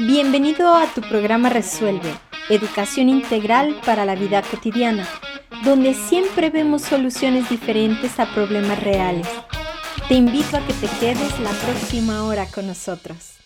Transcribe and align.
Bienvenido 0.00 0.76
a 0.76 0.86
tu 0.86 1.00
programa 1.00 1.48
Resuelve, 1.48 2.14
Educación 2.48 3.08
Integral 3.08 3.80
para 3.84 4.04
la 4.04 4.14
Vida 4.14 4.42
Cotidiana, 4.42 5.08
donde 5.64 5.92
siempre 5.92 6.50
vemos 6.50 6.82
soluciones 6.82 7.50
diferentes 7.50 8.20
a 8.20 8.32
problemas 8.32 8.80
reales. 8.80 9.26
Te 10.06 10.14
invito 10.14 10.56
a 10.56 10.60
que 10.64 10.72
te 10.74 10.86
quedes 11.00 11.40
la 11.40 11.50
próxima 11.50 12.22
hora 12.22 12.46
con 12.46 12.68
nosotros. 12.68 13.37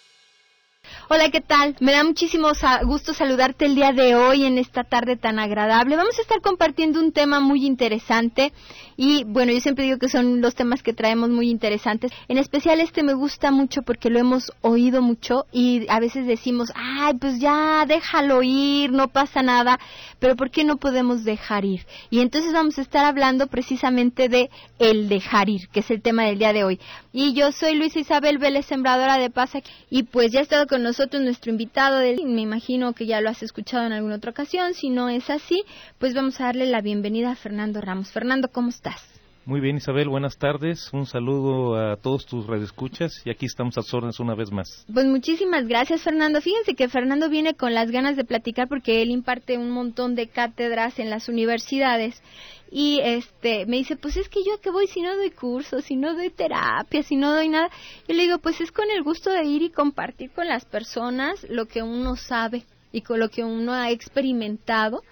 Hola, 1.14 1.28
¿qué 1.30 1.42
tal? 1.42 1.76
Me 1.78 1.92
da 1.92 2.04
muchísimo 2.04 2.48
gusto 2.84 3.12
saludarte 3.12 3.66
el 3.66 3.74
día 3.74 3.92
de 3.92 4.14
hoy 4.14 4.46
en 4.46 4.56
esta 4.56 4.82
tarde 4.82 5.18
tan 5.18 5.38
agradable. 5.38 5.94
Vamos 5.94 6.18
a 6.18 6.22
estar 6.22 6.40
compartiendo 6.40 7.00
un 7.00 7.12
tema 7.12 7.38
muy 7.38 7.66
interesante 7.66 8.54
y 8.96 9.24
bueno, 9.24 9.52
yo 9.52 9.60
siempre 9.60 9.84
digo 9.84 9.98
que 9.98 10.08
son 10.08 10.40
los 10.40 10.54
temas 10.54 10.82
que 10.82 10.94
traemos 10.94 11.28
muy 11.28 11.50
interesantes. 11.50 12.10
En 12.28 12.38
especial 12.38 12.80
este 12.80 13.02
me 13.02 13.12
gusta 13.12 13.50
mucho 13.50 13.82
porque 13.82 14.08
lo 14.08 14.18
hemos 14.20 14.52
oído 14.62 15.02
mucho 15.02 15.44
y 15.52 15.84
a 15.90 16.00
veces 16.00 16.26
decimos, 16.26 16.72
ay, 16.74 17.12
pues 17.20 17.38
ya, 17.38 17.84
déjalo 17.86 18.42
ir, 18.42 18.90
no 18.90 19.08
pasa 19.08 19.42
nada, 19.42 19.78
pero 20.18 20.34
¿por 20.34 20.50
qué 20.50 20.64
no 20.64 20.78
podemos 20.78 21.24
dejar 21.24 21.66
ir? 21.66 21.84
Y 22.08 22.20
entonces 22.20 22.54
vamos 22.54 22.78
a 22.78 22.82
estar 22.82 23.04
hablando 23.04 23.48
precisamente 23.48 24.30
de 24.30 24.48
el 24.78 25.10
dejar 25.10 25.50
ir, 25.50 25.68
que 25.68 25.80
es 25.80 25.90
el 25.90 26.00
tema 26.00 26.24
del 26.24 26.38
día 26.38 26.54
de 26.54 26.64
hoy. 26.64 26.80
Y 27.12 27.34
yo 27.34 27.52
soy 27.52 27.74
Luisa 27.74 27.98
Isabel 27.98 28.38
Vélez, 28.38 28.64
sembradora 28.64 29.18
de 29.18 29.28
paz 29.28 29.50
y 29.90 30.04
pues 30.04 30.32
ya 30.32 30.38
ha 30.38 30.42
estado 30.42 30.66
con 30.66 30.82
nosotros 30.82 31.01
nuestro 31.20 31.50
invitado 31.50 32.00
me 32.00 32.40
imagino 32.40 32.92
que 32.92 33.06
ya 33.06 33.20
lo 33.20 33.30
has 33.30 33.42
escuchado 33.42 33.86
en 33.86 33.92
alguna 33.92 34.16
otra 34.16 34.30
ocasión, 34.30 34.74
si 34.74 34.88
no 34.88 35.08
es 35.08 35.30
así, 35.30 35.64
pues 35.98 36.14
vamos 36.14 36.40
a 36.40 36.44
darle 36.44 36.66
la 36.66 36.80
bienvenida 36.80 37.32
a 37.32 37.36
Fernando 37.36 37.80
Ramos. 37.80 38.10
Fernando, 38.10 38.48
¿cómo 38.48 38.68
estás? 38.68 39.11
Muy 39.44 39.58
bien, 39.58 39.76
Isabel, 39.76 40.08
buenas 40.08 40.38
tardes. 40.38 40.88
Un 40.92 41.04
saludo 41.04 41.74
a 41.74 41.96
todos 41.96 42.26
tus 42.26 42.46
radioescuchas 42.46 43.22
y 43.24 43.30
aquí 43.30 43.46
estamos 43.46 43.76
a 43.76 43.82
sus 43.82 43.92
órdenes 43.92 44.20
una 44.20 44.36
vez 44.36 44.52
más. 44.52 44.86
Pues 44.94 45.04
muchísimas 45.06 45.66
gracias, 45.66 46.02
Fernando. 46.02 46.40
Fíjense 46.40 46.74
que 46.76 46.88
Fernando 46.88 47.28
viene 47.28 47.54
con 47.54 47.74
las 47.74 47.90
ganas 47.90 48.16
de 48.16 48.24
platicar 48.24 48.68
porque 48.68 49.02
él 49.02 49.10
imparte 49.10 49.58
un 49.58 49.70
montón 49.70 50.14
de 50.14 50.28
cátedras 50.28 51.00
en 51.00 51.10
las 51.10 51.28
universidades 51.28 52.22
y 52.70 53.00
este 53.02 53.66
me 53.66 53.78
dice, 53.78 53.96
"Pues 53.96 54.16
es 54.16 54.28
que 54.28 54.44
yo 54.44 54.54
a 54.54 54.60
qué 54.60 54.70
voy 54.70 54.86
si 54.86 55.02
no 55.02 55.16
doy 55.16 55.32
cursos, 55.32 55.86
si 55.86 55.96
no 55.96 56.14
doy 56.14 56.30
terapia, 56.30 57.02
si 57.02 57.16
no 57.16 57.34
doy 57.34 57.48
nada." 57.48 57.68
Yo 58.06 58.14
le 58.14 58.22
digo, 58.22 58.38
"Pues 58.38 58.60
es 58.60 58.70
con 58.70 58.88
el 58.92 59.02
gusto 59.02 59.30
de 59.30 59.44
ir 59.44 59.62
y 59.62 59.70
compartir 59.70 60.30
con 60.30 60.46
las 60.46 60.64
personas 60.66 61.44
lo 61.50 61.66
que 61.66 61.82
uno 61.82 62.14
sabe 62.14 62.62
y 62.92 63.00
con 63.00 63.18
lo 63.18 63.28
que 63.28 63.42
uno 63.42 63.72
ha 63.72 63.90
experimentado." 63.90 65.02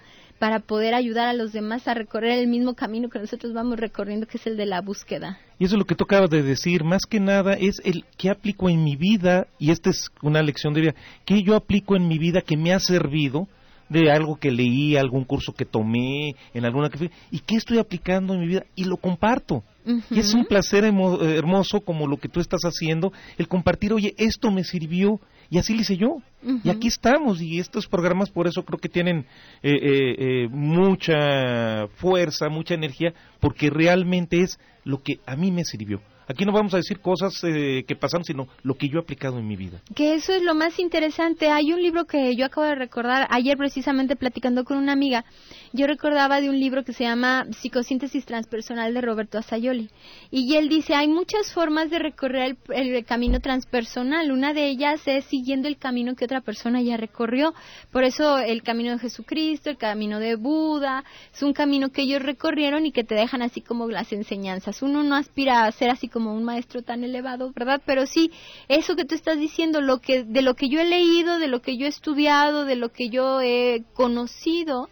Para 0.41 0.59
poder 0.59 0.95
ayudar 0.95 1.27
a 1.27 1.33
los 1.33 1.53
demás 1.53 1.87
a 1.87 1.93
recorrer 1.93 2.39
el 2.39 2.47
mismo 2.47 2.73
camino 2.73 3.09
que 3.09 3.19
nosotros 3.19 3.53
vamos 3.53 3.79
recorriendo, 3.79 4.25
que 4.25 4.39
es 4.39 4.47
el 4.47 4.57
de 4.57 4.65
la 4.65 4.81
búsqueda. 4.81 5.37
Y 5.59 5.65
eso 5.65 5.75
es 5.75 5.79
lo 5.79 5.85
que 5.85 5.93
tú 5.93 6.05
acabas 6.05 6.31
de 6.31 6.41
decir, 6.41 6.83
más 6.83 7.03
que 7.07 7.19
nada 7.19 7.53
es 7.53 7.79
el 7.85 8.05
que 8.17 8.31
aplico 8.31 8.67
en 8.67 8.83
mi 8.83 8.95
vida, 8.95 9.45
y 9.59 9.69
esta 9.69 9.91
es 9.91 10.09
una 10.23 10.41
lección 10.41 10.73
de 10.73 10.81
vida, 10.81 10.95
que 11.25 11.43
yo 11.43 11.55
aplico 11.55 11.95
en 11.95 12.07
mi 12.07 12.17
vida 12.17 12.41
que 12.41 12.57
me 12.57 12.73
ha 12.73 12.79
servido 12.79 13.47
de 13.87 14.11
algo 14.11 14.37
que 14.37 14.49
leí, 14.49 14.97
algún 14.97 15.25
curso 15.25 15.53
que 15.53 15.65
tomé, 15.65 16.33
en 16.55 16.65
alguna 16.65 16.89
que 16.89 17.11
y 17.29 17.37
qué 17.41 17.57
estoy 17.57 17.77
aplicando 17.77 18.33
en 18.33 18.39
mi 18.39 18.47
vida 18.47 18.65
y 18.75 18.85
lo 18.85 18.97
comparto. 18.97 19.63
Y 20.09 20.17
es 20.17 20.33
un 20.33 20.45
placer 20.45 20.85
hermoso 20.85 21.81
como 21.81 22.07
lo 22.07 22.17
que 22.17 22.29
tú 22.29 22.39
estás 22.39 22.61
haciendo, 22.63 23.13
el 23.37 23.47
compartir, 23.47 23.93
oye, 23.93 24.15
esto 24.17 24.49
me 24.49 24.63
sirvió 24.63 25.19
y 25.51 25.57
así 25.59 25.75
lo 25.75 25.81
hice 25.81 25.97
yo. 25.97 26.21
Y 26.63 26.69
aquí 26.69 26.87
estamos 26.87 27.41
y 27.41 27.59
estos 27.59 27.85
programas 27.85 28.31
por 28.31 28.47
eso 28.47 28.63
creo 28.63 28.79
que 28.79 28.89
tienen 28.89 29.25
eh, 29.61 29.73
eh, 29.73 30.15
eh, 30.17 30.47
mucha 30.49 31.87
fuerza, 31.97 32.47
mucha 32.49 32.73
energía, 32.73 33.13
porque 33.41 33.69
realmente 33.69 34.39
es 34.39 34.57
lo 34.85 35.03
que 35.03 35.19
a 35.27 35.35
mí 35.35 35.51
me 35.51 35.65
sirvió. 35.65 36.01
Aquí 36.27 36.45
no 36.45 36.51
vamos 36.51 36.73
a 36.73 36.77
decir 36.77 36.99
cosas 36.99 37.33
eh, 37.43 37.83
que 37.87 37.95
pasaron, 37.95 38.23
sino 38.23 38.47
lo 38.63 38.75
que 38.75 38.87
yo 38.87 38.99
he 38.99 39.01
aplicado 39.01 39.39
en 39.39 39.47
mi 39.47 39.55
vida. 39.55 39.81
Que 39.95 40.13
eso 40.13 40.33
es 40.33 40.43
lo 40.43 40.55
más 40.55 40.79
interesante. 40.79 41.49
Hay 41.49 41.73
un 41.73 41.81
libro 41.81 42.05
que 42.05 42.35
yo 42.35 42.45
acabo 42.45 42.67
de 42.67 42.75
recordar 42.75 43.27
ayer 43.29 43.57
precisamente 43.57 44.15
platicando 44.15 44.63
con 44.63 44.77
una 44.77 44.93
amiga. 44.93 45.25
Yo 45.73 45.87
recordaba 45.87 46.41
de 46.41 46.49
un 46.49 46.59
libro 46.59 46.83
que 46.83 46.93
se 46.93 47.05
llama 47.05 47.45
Psicosíntesis 47.61 48.25
Transpersonal 48.25 48.93
de 48.93 49.01
Roberto 49.01 49.37
Asayoli. 49.37 49.89
Y 50.29 50.55
él 50.55 50.69
dice, 50.69 50.95
hay 50.95 51.07
muchas 51.07 51.53
formas 51.53 51.89
de 51.89 51.99
recorrer 51.99 52.57
el, 52.69 53.05
camino 53.05 53.39
transpersonal. 53.39 54.31
Una 54.31 54.53
de 54.53 54.67
ellas 54.67 55.01
es 55.05 55.25
siguiendo 55.25 55.67
el 55.67 55.77
camino 55.77 56.15
que 56.15 56.25
otra 56.25 56.41
persona 56.41 56.81
ya 56.81 56.97
recorrió. 56.97 57.53
Por 57.91 58.03
eso 58.03 58.37
el 58.37 58.63
camino 58.63 58.91
de 58.91 58.99
Jesucristo, 58.99 59.69
el 59.69 59.77
camino 59.77 60.19
de 60.19 60.35
Buda, 60.35 61.03
es 61.33 61.41
un 61.41 61.53
camino 61.53 61.89
que 61.89 62.03
ellos 62.03 62.21
recorrieron 62.21 62.85
y 62.85 62.91
que 62.91 63.03
te 63.03 63.15
dejan 63.15 63.41
así 63.41 63.61
como 63.61 63.87
las 63.87 64.11
enseñanzas. 64.11 64.81
Uno 64.81 65.03
no 65.03 65.15
aspira 65.15 65.65
a 65.65 65.71
ser 65.71 65.89
así 65.89 66.07
como 66.11 66.33
un 66.33 66.43
maestro 66.43 66.83
tan 66.83 67.03
elevado, 67.03 67.51
¿verdad? 67.55 67.81
Pero 67.85 68.05
sí, 68.05 68.31
eso 68.67 68.95
que 68.95 69.05
tú 69.05 69.15
estás 69.15 69.39
diciendo, 69.39 69.81
lo 69.81 69.99
que, 69.99 70.23
de 70.23 70.41
lo 70.41 70.55
que 70.55 70.69
yo 70.69 70.79
he 70.79 70.85
leído, 70.85 71.39
de 71.39 71.47
lo 71.47 71.61
que 71.61 71.77
yo 71.77 71.85
he 71.85 71.89
estudiado, 71.89 72.65
de 72.65 72.75
lo 72.75 72.89
que 72.89 73.09
yo 73.09 73.41
he 73.41 73.83
conocido, 73.93 74.89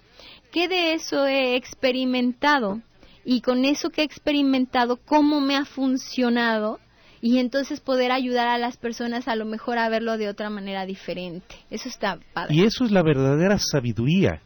¿qué 0.52 0.68
de 0.68 0.94
eso 0.94 1.26
he 1.26 1.56
experimentado? 1.56 2.82
Y 3.26 3.42
con 3.42 3.66
eso 3.66 3.90
que 3.90 4.02
he 4.02 4.06
experimentado, 4.06 4.98
¿cómo 4.98 5.42
me 5.42 5.56
ha 5.56 5.66
funcionado? 5.66 6.80
y 7.22 7.40
entonces 7.40 7.82
poder 7.82 8.12
ayudar 8.12 8.48
a 8.48 8.58
las 8.58 8.78
personas 8.78 9.28
a 9.28 9.36
lo 9.36 9.46
mejor 9.46 9.78
a 9.78 9.90
verlo 9.90 10.18
de 10.18 10.30
otra 10.30 10.50
manera 10.50 10.86
diferente. 10.86 11.56
Eso 11.70 11.90
está 11.90 12.18
padre. 12.34 12.56
Y 12.56 12.64
eso 12.64 12.86
es 12.86 12.92
la 12.92 13.04
verdadera 13.04 13.58
sabiduría. 13.58 14.42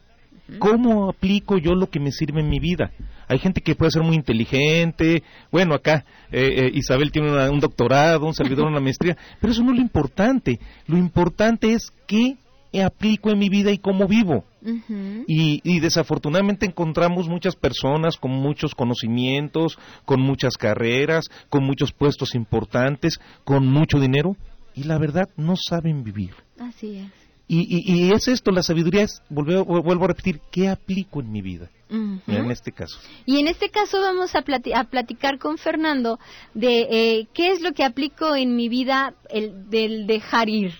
¿Cómo 0.58 1.08
aplico 1.08 1.58
yo 1.58 1.74
lo 1.74 1.88
que 1.88 2.00
me 2.00 2.12
sirve 2.12 2.40
en 2.40 2.48
mi 2.48 2.58
vida? 2.58 2.90
Hay 3.28 3.38
gente 3.38 3.62
que 3.62 3.74
puede 3.74 3.90
ser 3.90 4.02
muy 4.02 4.16
inteligente, 4.16 5.22
bueno, 5.50 5.74
acá 5.74 6.04
eh, 6.30 6.66
eh, 6.66 6.70
Isabel 6.74 7.10
tiene 7.10 7.48
un 7.48 7.60
doctorado, 7.60 8.26
un 8.26 8.34
servidor 8.34 8.66
una 8.66 8.80
maestría, 8.80 9.16
pero 9.40 9.52
eso 9.52 9.62
no 9.62 9.72
es 9.72 9.78
lo 9.78 9.82
importante. 9.82 10.58
Lo 10.86 10.98
importante 10.98 11.72
es 11.72 11.90
qué 12.06 12.36
aplico 12.82 13.30
en 13.30 13.38
mi 13.38 13.48
vida 13.48 13.70
y 13.70 13.78
cómo 13.78 14.06
vivo. 14.06 14.44
y, 15.26 15.60
y, 15.62 15.80
desafortunadamente 15.80 16.64
encontramos 16.64 17.28
muchas 17.28 17.54
personas 17.54 18.16
con 18.16 18.30
muchos 18.30 18.74
conocimientos, 18.74 19.78
con 20.06 20.22
muchas 20.22 20.56
carreras, 20.56 21.26
con 21.50 21.64
muchos 21.64 21.92
puestos 21.92 22.34
importantes, 22.34 23.20
con 23.44 23.66
mucho 23.66 24.00
dinero, 24.00 24.36
y 24.74 24.84
la 24.84 24.98
verdad 24.98 25.28
no 25.36 25.54
saben 25.56 26.02
vivir. 26.02 26.34
Así 26.58 26.96
es. 26.96 27.24
Y, 27.46 28.10
es 28.12 28.28
esto, 28.28 28.50
la 28.50 28.62
sabiduría 28.62 29.02
es, 29.02 29.22
vuelvo, 29.28 30.04
a 30.04 30.08
repetir, 30.08 30.40
¿qué 30.50 30.68
aplico 30.68 31.20
en 31.20 31.30
mi 31.30 31.42
vida? 31.42 31.68
En 31.90 32.50
este 32.50 32.72
caso. 32.72 32.98
Y 33.24 33.38
en 33.38 33.46
este 33.46 33.68
caso 33.68 34.00
vamos 34.00 34.34
a, 34.34 34.42
platicar 34.42 35.38
con 35.38 35.58
Fernando 35.58 36.18
de 36.54 36.88
eh, 36.90 37.28
qué 37.34 37.52
es 37.52 37.60
lo 37.60 37.72
que 37.72 37.84
aplico 37.84 38.34
en 38.34 38.56
mi 38.56 38.68
vida 38.68 39.14
el, 39.28 39.70
del 39.70 40.06
dejar 40.06 40.48
ir. 40.48 40.72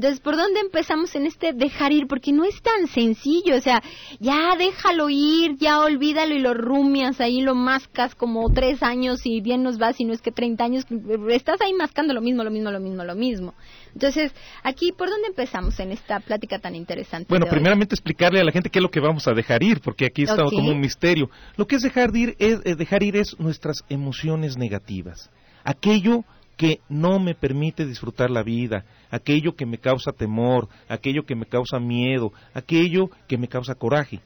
Entonces, 0.00 0.20
¿por 0.20 0.34
dónde 0.36 0.60
empezamos 0.60 1.14
en 1.14 1.26
este 1.26 1.52
dejar 1.52 1.92
ir? 1.92 2.06
Porque 2.06 2.32
no 2.32 2.44
es 2.44 2.62
tan 2.62 2.86
sencillo, 2.86 3.56
o 3.56 3.60
sea, 3.60 3.82
ya 4.18 4.56
déjalo 4.56 5.10
ir, 5.10 5.56
ya 5.58 5.80
olvídalo 5.80 6.34
y 6.34 6.38
lo 6.38 6.54
rumias, 6.54 7.20
ahí 7.20 7.42
lo 7.42 7.54
mascas 7.54 8.14
como 8.14 8.48
tres 8.50 8.82
años 8.82 9.26
y 9.26 9.42
bien 9.42 9.62
nos 9.62 9.78
va, 9.78 9.92
si 9.92 10.04
no 10.04 10.14
es 10.14 10.22
que 10.22 10.32
treinta 10.32 10.64
años, 10.64 10.86
estás 11.28 11.60
ahí 11.60 11.74
mascando 11.74 12.14
lo 12.14 12.22
mismo, 12.22 12.44
lo 12.44 12.50
mismo, 12.50 12.70
lo 12.70 12.80
mismo, 12.80 13.04
lo 13.04 13.14
mismo. 13.14 13.54
Entonces, 13.94 14.32
aquí, 14.62 14.92
¿por 14.92 15.08
dónde 15.08 15.28
empezamos 15.28 15.78
en 15.80 15.92
esta 15.92 16.20
plática 16.20 16.58
tan 16.58 16.74
interesante? 16.74 17.26
Bueno, 17.28 17.46
primeramente 17.46 17.94
explicarle 17.94 18.40
a 18.40 18.44
la 18.44 18.52
gente 18.52 18.70
qué 18.70 18.78
es 18.78 18.82
lo 18.82 18.90
que 18.90 19.00
vamos 19.00 19.26
a 19.26 19.32
dejar 19.32 19.62
ir, 19.62 19.80
porque 19.80 20.06
aquí 20.06 20.22
está 20.22 20.44
como 20.44 20.70
un 20.70 20.80
misterio. 20.80 21.30
Lo 21.56 21.66
que 21.66 21.76
es 21.76 21.82
dejar 21.82 22.14
ir 22.16 22.36
es, 22.38 22.60
eh, 22.64 22.74
dejar 22.76 23.02
ir 23.02 23.16
es 23.16 23.38
nuestras 23.38 23.84
emociones 23.88 24.56
negativas. 24.56 25.30
Aquello 25.64 26.24
que 26.56 26.80
no 26.88 27.18
me 27.18 27.34
permite 27.34 27.86
disfrutar 27.86 28.30
la 28.30 28.42
vida, 28.42 28.84
aquello 29.10 29.56
que 29.56 29.64
me 29.64 29.78
causa 29.78 30.12
temor, 30.12 30.68
aquello 30.88 31.24
que 31.24 31.34
me 31.34 31.46
causa 31.46 31.78
miedo, 31.78 32.32
aquello 32.52 33.10
que 33.26 33.38
me 33.38 33.48
causa 33.48 33.74
coraje. 33.74 34.20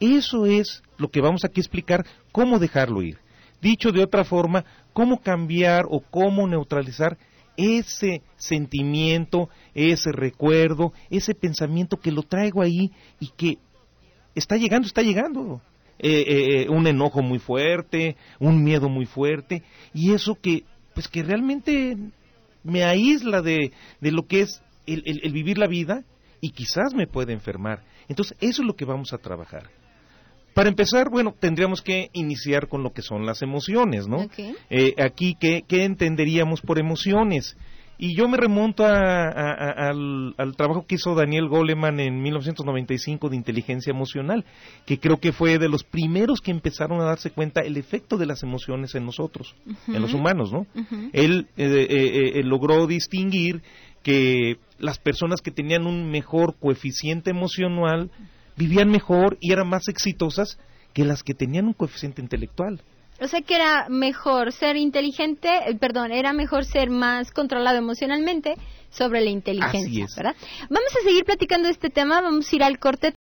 Eso 0.00 0.46
es 0.46 0.82
lo 0.98 1.08
que 1.08 1.20
vamos 1.20 1.44
aquí 1.44 1.60
a 1.60 1.62
explicar, 1.62 2.04
cómo 2.32 2.58
dejarlo 2.58 3.02
ir. 3.02 3.18
Dicho 3.62 3.92
de 3.92 4.02
otra 4.02 4.24
forma, 4.24 4.64
cómo 4.92 5.20
cambiar 5.22 5.86
o 5.88 6.00
cómo 6.00 6.46
neutralizar 6.46 7.16
ese 7.56 8.22
sentimiento, 8.36 9.48
ese 9.74 10.12
recuerdo, 10.12 10.92
ese 11.10 11.34
pensamiento 11.34 11.96
que 11.96 12.12
lo 12.12 12.22
traigo 12.22 12.62
ahí 12.62 12.92
y 13.20 13.28
que 13.36 13.58
está 14.34 14.56
llegando, 14.56 14.86
está 14.86 15.02
llegando. 15.02 15.60
Eh, 15.98 16.10
eh, 16.10 16.62
eh, 16.62 16.68
un 16.68 16.86
enojo 16.86 17.22
muy 17.22 17.38
fuerte, 17.38 18.16
un 18.38 18.62
miedo 18.62 18.90
muy 18.90 19.06
fuerte, 19.06 19.62
y 19.94 20.12
eso 20.12 20.34
que, 20.34 20.64
pues 20.94 21.08
que 21.08 21.22
realmente 21.22 21.96
me 22.62 22.84
aísla 22.84 23.40
de, 23.40 23.72
de 24.00 24.12
lo 24.12 24.26
que 24.26 24.42
es 24.42 24.62
el, 24.86 25.02
el 25.06 25.32
vivir 25.32 25.56
la 25.56 25.66
vida 25.66 26.04
y 26.42 26.50
quizás 26.50 26.92
me 26.94 27.06
puede 27.06 27.32
enfermar. 27.32 27.82
Entonces, 28.08 28.36
eso 28.40 28.62
es 28.62 28.66
lo 28.66 28.76
que 28.76 28.84
vamos 28.84 29.14
a 29.14 29.18
trabajar. 29.18 29.70
Para 30.56 30.70
empezar, 30.70 31.10
bueno, 31.10 31.34
tendríamos 31.38 31.82
que 31.82 32.08
iniciar 32.14 32.66
con 32.68 32.82
lo 32.82 32.94
que 32.94 33.02
son 33.02 33.26
las 33.26 33.42
emociones, 33.42 34.08
¿no? 34.08 34.26
Eh, 34.70 34.94
aquí, 34.96 35.36
¿qué, 35.38 35.62
entenderíamos 35.68 36.62
por 36.62 36.78
emociones? 36.78 37.58
Y 37.98 38.16
yo 38.16 38.26
me 38.26 38.38
remonto 38.38 38.86
al, 38.86 40.34
trabajo 40.56 40.86
que 40.86 40.94
hizo 40.94 41.14
Daniel 41.14 41.48
Goleman 41.48 42.00
en 42.00 42.22
1995 42.22 43.28
de 43.28 43.36
inteligencia 43.36 43.90
emocional, 43.90 44.46
que 44.86 44.98
creo 44.98 45.18
que 45.18 45.32
fue 45.32 45.58
de 45.58 45.68
los 45.68 45.84
primeros 45.84 46.40
que 46.40 46.52
empezaron 46.52 47.02
a 47.02 47.04
darse 47.04 47.28
cuenta 47.28 47.60
el 47.60 47.76
efecto 47.76 48.16
de 48.16 48.24
las 48.24 48.42
emociones 48.42 48.94
en 48.94 49.04
nosotros, 49.04 49.54
en 49.88 50.00
los 50.00 50.14
humanos, 50.14 50.54
¿no? 50.54 50.66
Él 51.12 51.48
eh, 51.58 52.32
eh, 52.34 52.42
logró 52.44 52.86
distinguir 52.86 53.60
que 54.02 54.56
las 54.78 54.98
personas 54.98 55.42
que 55.42 55.50
tenían 55.50 55.86
un 55.86 56.10
mejor 56.10 56.54
coeficiente 56.58 57.28
emocional 57.28 58.10
vivían 58.56 58.90
mejor 58.90 59.38
y 59.40 59.52
eran 59.52 59.68
más 59.68 59.88
exitosas 59.88 60.58
que 60.92 61.04
las 61.04 61.22
que 61.22 61.34
tenían 61.34 61.66
un 61.66 61.74
coeficiente 61.74 62.22
intelectual. 62.22 62.82
O 63.20 63.28
sea 63.28 63.40
que 63.40 63.54
era 63.54 63.88
mejor 63.88 64.52
ser 64.52 64.76
inteligente, 64.76 65.48
eh, 65.66 65.74
perdón, 65.74 66.12
era 66.12 66.32
mejor 66.32 66.64
ser 66.64 66.90
más 66.90 67.30
controlado 67.30 67.78
emocionalmente 67.78 68.54
sobre 68.90 69.22
la 69.22 69.30
inteligencia, 69.30 70.06
¿verdad? 70.16 70.36
Vamos 70.68 70.90
a 71.00 71.04
seguir 71.04 71.24
platicando 71.24 71.68
de 71.68 71.72
este 71.72 71.90
tema, 71.90 72.20
vamos 72.20 72.52
a 72.52 72.56
ir 72.56 72.62
al 72.62 72.78
corte. 72.78 73.14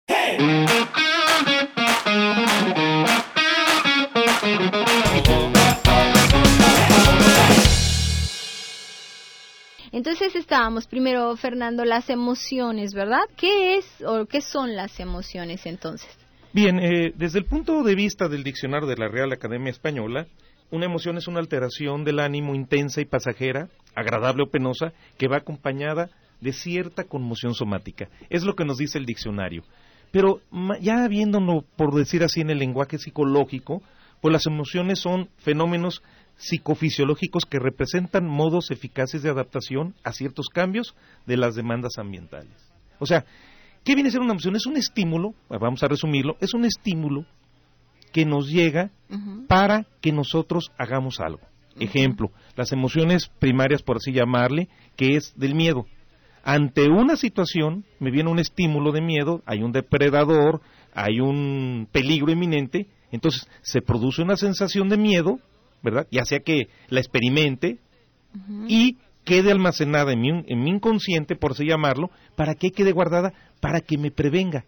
Entonces 9.93 10.35
estábamos 10.35 10.87
primero, 10.87 11.35
Fernando, 11.37 11.85
las 11.85 12.09
emociones, 12.09 12.95
¿verdad? 12.95 13.21
¿Qué 13.37 13.77
es 13.77 13.85
o 14.03 14.25
qué 14.25 14.41
son 14.41 14.75
las 14.75 14.99
emociones 14.99 15.67
entonces? 15.67 16.09
Bien, 16.51 16.79
eh, 16.79 17.13
desde 17.15 17.37
el 17.37 17.45
punto 17.45 17.83
de 17.83 17.93
vista 17.93 18.27
del 18.27 18.43
diccionario 18.43 18.87
de 18.87 18.97
la 18.97 19.07
Real 19.07 19.31
Academia 19.31 19.69
Española, 19.69 20.25
una 20.71 20.87
emoción 20.87 21.17
es 21.17 21.27
una 21.27 21.39
alteración 21.39 22.03
del 22.03 22.19
ánimo 22.19 22.55
intensa 22.55 23.01
y 23.01 23.05
pasajera, 23.05 23.69
agradable 23.93 24.43
o 24.43 24.49
penosa, 24.49 24.93
que 25.19 25.27
va 25.27 25.37
acompañada 25.37 26.09
de 26.41 26.53
cierta 26.53 27.03
conmoción 27.03 27.53
somática. 27.53 28.09
Es 28.31 28.43
lo 28.43 28.55
que 28.55 28.65
nos 28.65 28.79
dice 28.79 28.97
el 28.97 29.05
diccionario. 29.05 29.63
Pero 30.11 30.41
ya 30.81 31.07
viéndolo, 31.07 31.65
por 31.75 31.93
decir 31.93 32.23
así, 32.23 32.41
en 32.41 32.49
el 32.49 32.57
lenguaje 32.57 32.97
psicológico, 32.97 33.83
pues 34.21 34.33
las 34.33 34.47
emociones 34.47 34.99
son 34.99 35.29
fenómenos 35.37 36.01
psicofisiológicos 36.37 37.45
que 37.45 37.59
representan 37.59 38.27
modos 38.27 38.71
eficaces 38.71 39.23
de 39.23 39.29
adaptación 39.29 39.95
a 40.03 40.11
ciertos 40.11 40.49
cambios 40.49 40.95
de 41.25 41.37
las 41.37 41.55
demandas 41.55 41.97
ambientales. 41.97 42.51
O 42.99 43.05
sea, 43.05 43.25
¿Qué 43.83 43.95
viene 43.95 44.09
a 44.09 44.11
ser 44.11 44.21
una 44.21 44.31
emoción? 44.31 44.55
Es 44.55 44.65
un 44.65 44.77
estímulo, 44.77 45.33
vamos 45.49 45.83
a 45.83 45.87
resumirlo, 45.87 46.37
es 46.39 46.53
un 46.53 46.63
estímulo 46.63 47.25
que 48.13 48.25
nos 48.25 48.47
llega 48.47 48.91
para 49.47 49.85
que 50.01 50.11
nosotros 50.11 50.71
hagamos 50.77 51.19
algo. 51.19 51.41
Ejemplo, 51.79 52.31
las 52.55 52.71
emociones 52.71 53.29
primarias, 53.39 53.81
por 53.81 53.97
así 53.97 54.13
llamarle, 54.13 54.69
que 54.95 55.15
es 55.15 55.33
del 55.35 55.55
miedo. 55.55 55.85
Ante 56.43 56.89
una 56.89 57.15
situación, 57.15 57.83
me 57.99 58.11
viene 58.11 58.29
un 58.29 58.39
estímulo 58.39 58.91
de 58.91 59.01
miedo, 59.01 59.41
hay 59.45 59.63
un 59.63 59.71
depredador, 59.71 60.61
hay 60.93 61.19
un 61.19 61.87
peligro 61.91 62.31
inminente, 62.31 62.87
entonces 63.11 63.49
se 63.61 63.81
produce 63.81 64.21
una 64.21 64.37
sensación 64.37 64.87
de 64.87 64.97
miedo, 64.97 65.39
¿verdad? 65.83 66.07
Ya 66.11 66.25
sea 66.25 66.39
que 66.39 66.69
la 66.89 66.99
experimente 66.99 67.77
y 68.67 68.97
quede 69.23 69.51
almacenada 69.51 70.13
en 70.13 70.21
mi, 70.21 70.29
en 70.29 70.63
mi 70.63 70.71
inconsciente, 70.71 71.35
por 71.35 71.51
así 71.51 71.65
llamarlo, 71.65 72.09
para 72.35 72.55
que 72.55 72.71
quede 72.71 72.91
guardada, 72.91 73.33
para 73.61 73.81
que 73.81 73.97
me 73.97 74.09
prevenga. 74.09 74.65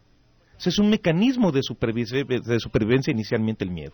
es 0.63 0.77
un 0.77 0.89
mecanismo 0.89 1.51
de 1.51 1.62
supervivencia, 1.63 2.23
de 2.23 2.59
supervivencia 2.59 3.12
inicialmente 3.12 3.63
el 3.63 3.71
miedo. 3.71 3.94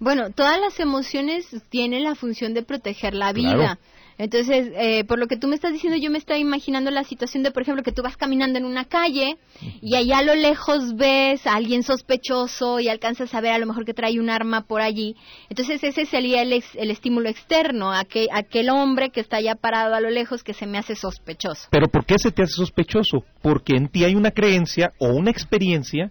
Bueno, 0.00 0.30
todas 0.30 0.58
las 0.58 0.80
emociones 0.80 1.46
tienen 1.68 2.04
la 2.04 2.14
función 2.14 2.54
de 2.54 2.62
proteger 2.62 3.14
la 3.14 3.34
vida. 3.34 3.78
Entonces, 4.16 4.70
eh, 4.74 5.04
por 5.04 5.18
lo 5.18 5.26
que 5.28 5.38
tú 5.38 5.46
me 5.46 5.54
estás 5.54 5.72
diciendo, 5.72 5.98
yo 5.98 6.10
me 6.10 6.18
estoy 6.18 6.40
imaginando 6.40 6.90
la 6.90 7.04
situación 7.04 7.42
de, 7.42 7.50
por 7.50 7.62
ejemplo, 7.62 7.82
que 7.82 7.92
tú 7.92 8.02
vas 8.02 8.18
caminando 8.18 8.58
en 8.58 8.66
una 8.66 8.84
calle 8.84 9.38
y 9.80 9.94
allá 9.94 10.18
a 10.18 10.22
lo 10.22 10.34
lejos 10.34 10.94
ves 10.94 11.46
a 11.46 11.54
alguien 11.54 11.82
sospechoso 11.82 12.80
y 12.80 12.88
alcanzas 12.88 13.34
a 13.34 13.40
ver 13.40 13.52
a 13.52 13.58
lo 13.58 13.64
mejor 13.64 13.86
que 13.86 13.94
trae 13.94 14.20
un 14.20 14.28
arma 14.28 14.62
por 14.62 14.82
allí. 14.82 15.16
Entonces, 15.48 15.82
ese 15.84 16.04
sería 16.04 16.42
el, 16.42 16.52
el 16.52 16.90
estímulo 16.90 17.30
externo, 17.30 17.92
aquel, 17.92 18.28
aquel 18.32 18.68
hombre 18.68 19.08
que 19.08 19.20
está 19.20 19.38
allá 19.38 19.54
parado 19.54 19.94
a 19.94 20.00
lo 20.00 20.10
lejos 20.10 20.42
que 20.42 20.52
se 20.52 20.66
me 20.66 20.76
hace 20.76 20.96
sospechoso. 20.96 21.68
Pero 21.70 21.88
¿por 21.88 22.04
qué 22.04 22.18
se 22.18 22.30
te 22.30 22.42
hace 22.42 22.54
sospechoso? 22.54 23.24
Porque 23.40 23.74
en 23.74 23.88
ti 23.88 24.04
hay 24.04 24.16
una 24.16 24.32
creencia 24.32 24.92
o 24.98 25.08
una 25.08 25.30
experiencia 25.30 26.10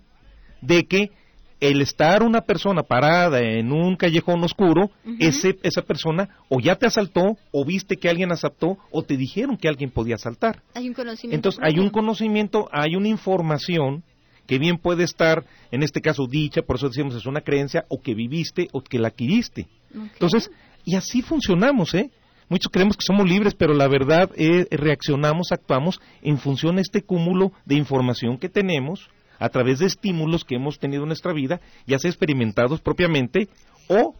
de 0.61 0.85
que 0.85 1.11
el 1.59 1.81
estar 1.81 2.23
una 2.23 2.41
persona 2.41 2.83
parada 2.83 3.39
en 3.41 3.71
un 3.71 3.95
callejón 3.95 4.43
oscuro, 4.43 4.91
ese, 5.19 5.57
esa 5.63 5.81
persona 5.81 6.29
o 6.47 6.59
ya 6.59 6.75
te 6.75 6.85
asaltó, 6.85 7.37
o 7.51 7.65
viste 7.65 7.97
que 7.97 8.09
alguien 8.09 8.31
asaltó, 8.31 8.77
o 8.91 9.03
te 9.03 9.17
dijeron 9.17 9.57
que 9.57 9.67
alguien 9.67 9.91
podía 9.91 10.15
asaltar. 10.15 10.61
Hay 10.73 10.87
un 10.87 10.93
conocimiento. 10.93 11.35
Entonces, 11.35 11.61
hay 11.63 11.79
un 11.79 11.89
conocimiento, 11.89 12.69
hay 12.71 12.95
una 12.95 13.09
información 13.09 14.03
que 14.47 14.57
bien 14.57 14.77
puede 14.77 15.03
estar, 15.03 15.45
en 15.71 15.83
este 15.83 16.01
caso, 16.01 16.25
dicha, 16.27 16.61
por 16.63 16.77
eso 16.77 16.87
decimos 16.87 17.13
es 17.15 17.25
una 17.25 17.41
creencia, 17.41 17.85
o 17.87 18.01
que 18.01 18.15
viviste, 18.15 18.67
o 18.71 18.81
que 18.81 18.97
la 18.97 19.09
adquiriste. 19.09 19.67
Entonces, 19.93 20.49
y 20.85 20.95
así 20.95 21.21
funcionamos, 21.21 21.93
¿eh? 21.93 22.09
Muchos 22.47 22.71
creemos 22.71 22.97
que 22.97 23.05
somos 23.05 23.29
libres, 23.29 23.53
pero 23.53 23.75
la 23.75 23.87
verdad 23.87 24.31
es 24.35 24.67
reaccionamos, 24.71 25.51
actuamos 25.51 26.01
en 26.23 26.39
función 26.39 26.77
de 26.77 26.81
este 26.81 27.03
cúmulo 27.03 27.51
de 27.65 27.75
información 27.75 28.39
que 28.39 28.49
tenemos, 28.49 29.07
a 29.39 29.49
través 29.49 29.79
de 29.79 29.85
estímulos 29.85 30.43
que 30.43 30.55
hemos 30.55 30.79
tenido 30.79 31.03
en 31.03 31.07
nuestra 31.09 31.33
vida, 31.33 31.61
ya 31.87 31.97
sea 31.97 32.11
experimentados 32.11 32.81
propiamente 32.81 33.47
o 33.87 34.15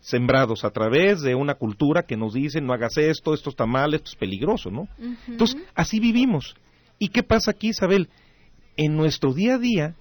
sembrados 0.00 0.64
a 0.64 0.70
través 0.70 1.20
de 1.22 1.34
una 1.34 1.54
cultura 1.54 2.04
que 2.04 2.16
nos 2.16 2.34
dice 2.34 2.60
no 2.60 2.72
hagas 2.72 2.96
esto, 2.96 3.34
esto 3.34 3.50
está 3.50 3.66
mal, 3.66 3.94
esto 3.94 4.10
es 4.10 4.16
peligroso, 4.16 4.70
¿no? 4.70 4.88
Entonces, 5.26 5.60
así 5.74 6.00
vivimos. 6.00 6.54
¿Y 6.98 7.08
qué 7.08 7.22
pasa 7.22 7.50
aquí, 7.50 7.68
Isabel? 7.68 8.08
En 8.76 8.96
nuestro 8.96 9.32
día 9.34 9.54
a 9.54 9.58
día 9.58 9.94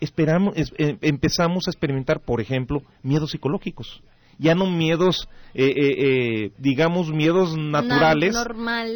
esperamos, 0.00 0.54
eh, 0.56 0.98
empezamos 1.00 1.66
a 1.66 1.70
experimentar, 1.70 2.20
por 2.20 2.40
ejemplo, 2.40 2.82
miedos 3.02 3.30
psicológicos 3.30 4.02
ya 4.38 4.54
no 4.54 4.70
miedos, 4.70 5.28
eh, 5.54 5.66
eh, 5.66 5.94
eh, 5.98 6.50
digamos, 6.58 7.10
miedos 7.10 7.56
naturales, 7.56 8.36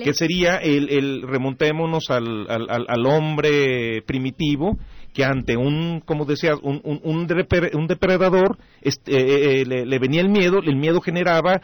que 0.03 0.15
sería 0.15 0.57
el, 0.57 0.89
el 0.91 1.23
remontémonos 1.23 2.11
al, 2.11 2.51
al, 2.51 2.87
al, 2.89 3.07
hombre 3.07 4.03
primitivo, 4.03 4.77
que 5.19 5.25
ante 5.25 5.57
un, 5.57 6.01
como 6.07 6.27
decías, 6.27 6.61
un, 6.63 6.81
un, 6.85 7.01
un, 7.03 7.87
depredador, 7.89 8.57
este, 8.83 9.65
le, 9.65 9.99
venía 9.99 10.21
el 10.21 10.29
miedo, 10.29 10.61
el 10.63 10.77
miedo 10.77 11.01
generaba 11.01 11.61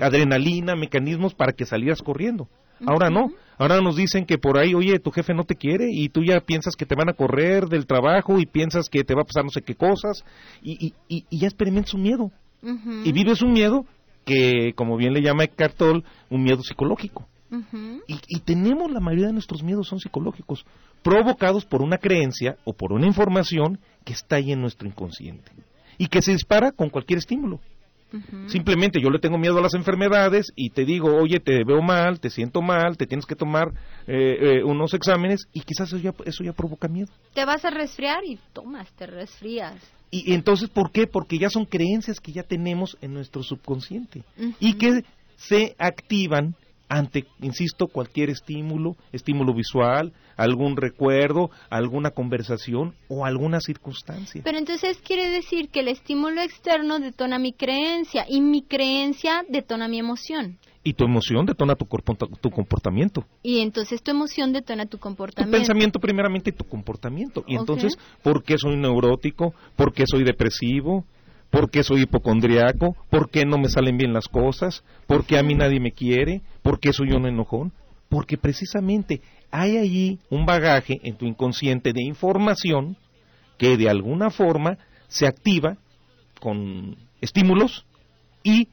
adrenalina, 0.00 0.74
mecanismos 0.74 1.34
para 1.34 1.52
que 1.52 1.66
salieras 1.66 2.02
corriendo. 2.02 2.48
Ahora 2.84 3.10
no, 3.10 3.30
ahora 3.58 3.80
nos 3.80 3.94
dicen 3.94 4.26
que 4.26 4.38
por 4.38 4.58
ahí, 4.58 4.74
oye, 4.74 4.98
tu 4.98 5.12
jefe 5.12 5.34
no 5.34 5.44
te 5.44 5.54
quiere 5.54 5.86
y 5.88 6.08
tú 6.08 6.24
ya 6.24 6.40
piensas 6.40 6.74
que 6.74 6.84
te 6.84 6.96
van 6.96 7.08
a 7.08 7.12
correr 7.12 7.66
del 7.66 7.86
trabajo 7.86 8.40
y 8.40 8.46
piensas 8.46 8.88
que 8.88 9.04
te 9.04 9.14
va 9.14 9.22
a 9.22 9.24
pasar 9.24 9.44
no 9.44 9.50
sé 9.50 9.62
qué 9.62 9.76
cosas 9.76 10.24
y, 10.60 10.94
y, 11.08 11.24
y 11.30 11.38
ya 11.38 11.46
experimentas 11.46 11.94
un 11.94 12.02
miedo. 12.02 12.32
Y 13.04 13.12
vives 13.12 13.40
un 13.40 13.52
miedo 13.52 13.86
que, 14.24 14.72
como 14.74 14.96
bien 14.96 15.12
le 15.12 15.22
llama 15.22 15.44
Eckhart 15.44 15.76
Tolle, 15.76 16.02
un 16.28 16.42
miedo 16.42 16.60
psicológico. 16.64 17.28
Y, 18.06 18.40
tenemos 18.40 18.90
la 18.90 19.00
mayoría 19.00 19.28
de 19.28 19.32
nuestros 19.32 19.62
miedos 19.62 19.88
son 19.88 20.00
psicológicos, 20.00 20.64
provocados 21.02 21.64
por 21.64 21.82
una 21.82 21.98
creencia 21.98 22.56
o 22.64 22.72
por 22.72 22.92
una 22.92 23.06
información 23.06 23.78
que 24.04 24.12
está 24.12 24.36
ahí 24.36 24.52
en 24.52 24.60
nuestro 24.60 24.88
inconsciente 24.88 25.50
y 25.96 26.08
que 26.08 26.22
se 26.22 26.32
dispara 26.32 26.72
con 26.72 26.90
cualquier 26.90 27.18
estímulo. 27.18 27.60
Simplemente 28.46 29.02
yo 29.02 29.10
le 29.10 29.18
tengo 29.18 29.36
miedo 29.36 29.58
a 29.58 29.60
las 29.60 29.74
enfermedades 29.74 30.46
y 30.56 30.70
te 30.70 30.86
digo, 30.86 31.14
oye, 31.14 31.40
te 31.40 31.62
veo 31.62 31.82
mal, 31.82 32.20
te 32.20 32.30
siento 32.30 32.62
mal, 32.62 32.96
te 32.96 33.06
tienes 33.06 33.26
que 33.26 33.34
tomar 33.34 33.68
eh, 34.06 34.38
eh, 34.40 34.64
unos 34.64 34.94
exámenes 34.94 35.46
y 35.52 35.60
quizás 35.60 35.88
eso 35.88 35.98
ya, 35.98 36.14
eso 36.24 36.42
ya 36.42 36.54
provoca 36.54 36.88
miedo. 36.88 37.10
Te 37.34 37.44
vas 37.44 37.66
a 37.66 37.70
resfriar 37.70 38.24
y 38.24 38.38
tomas, 38.54 38.90
te 38.92 39.06
resfrías. 39.06 39.76
Y 40.10 40.32
entonces, 40.32 40.70
¿por 40.70 40.90
qué? 40.90 41.06
Porque 41.06 41.38
ya 41.38 41.50
son 41.50 41.66
creencias 41.66 42.18
que 42.18 42.32
ya 42.32 42.42
tenemos 42.42 42.96
en 43.02 43.12
nuestro 43.12 43.42
subconsciente 43.42 44.22
y 44.58 44.74
que 44.74 45.04
se 45.36 45.76
activan 45.78 46.54
ante, 46.88 47.26
insisto, 47.40 47.86
cualquier 47.86 48.30
estímulo, 48.30 48.96
estímulo 49.12 49.54
visual, 49.54 50.12
algún 50.36 50.76
recuerdo, 50.76 51.50
alguna 51.70 52.10
conversación 52.10 52.94
o 53.08 53.24
alguna 53.24 53.60
circunstancia. 53.60 54.42
Pero 54.44 54.58
entonces 54.58 54.98
quiere 54.98 55.28
decir 55.28 55.68
que 55.68 55.80
el 55.80 55.88
estímulo 55.88 56.40
externo 56.40 56.98
detona 56.98 57.38
mi 57.38 57.52
creencia 57.52 58.24
y 58.28 58.40
mi 58.40 58.62
creencia 58.62 59.44
detona 59.48 59.88
mi 59.88 59.98
emoción 59.98 60.58
y 60.88 60.94
tu 60.94 61.04
emoción 61.04 61.44
detona 61.44 61.74
tu, 61.74 61.86
tu 62.40 62.50
comportamiento. 62.50 63.24
Y 63.42 63.60
entonces 63.60 64.02
tu 64.02 64.10
emoción 64.10 64.54
detona 64.54 64.86
tu 64.86 64.96
comportamiento. 64.98 65.54
Tu 65.54 65.60
pensamiento 65.60 65.98
primeramente 65.98 66.48
y 66.48 66.52
tu 66.54 66.64
comportamiento. 66.64 67.44
Y 67.46 67.56
entonces, 67.56 67.98
¿por 68.22 68.42
qué 68.42 68.56
soy 68.56 68.76
neurótico? 68.76 69.52
¿Por 69.76 69.92
qué 69.92 70.04
soy 70.06 70.24
depresivo? 70.24 71.04
¿Por 71.50 71.70
qué 71.70 71.82
soy 71.82 72.02
hipocondriaco? 72.02 72.96
¿Por 73.10 73.30
qué 73.30 73.44
no 73.46 73.58
me 73.58 73.68
salen 73.68 73.96
bien 73.96 74.12
las 74.12 74.28
cosas? 74.28 74.84
¿Por 75.06 75.24
qué 75.24 75.38
a 75.38 75.42
mí 75.42 75.54
nadie 75.54 75.80
me 75.80 75.92
quiere? 75.92 76.42
¿Por 76.62 76.78
qué 76.78 76.92
soy 76.92 77.12
un 77.12 77.26
enojón? 77.26 77.72
Porque 78.08 78.36
precisamente 78.36 79.22
hay 79.50 79.78
allí 79.78 80.18
un 80.30 80.44
bagaje 80.44 81.00
en 81.02 81.16
tu 81.16 81.26
inconsciente 81.26 81.92
de 81.92 82.02
información 82.02 82.96
que 83.56 83.76
de 83.76 83.88
alguna 83.88 84.30
forma 84.30 84.78
se 85.08 85.26
activa 85.26 85.78
con 86.40 86.96
estímulos 87.20 87.86
y 88.42 88.68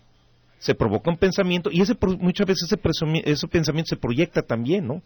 se 0.59 0.75
provoca 0.75 1.09
un 1.09 1.17
pensamiento 1.17 1.69
y 1.71 1.81
ese 1.81 1.95
muchas 2.19 2.47
veces 2.47 2.69
ese, 2.71 3.47
pensamiento 3.47 3.89
se 3.89 3.97
proyecta 3.97 4.41
también, 4.41 4.87
¿no? 4.87 5.01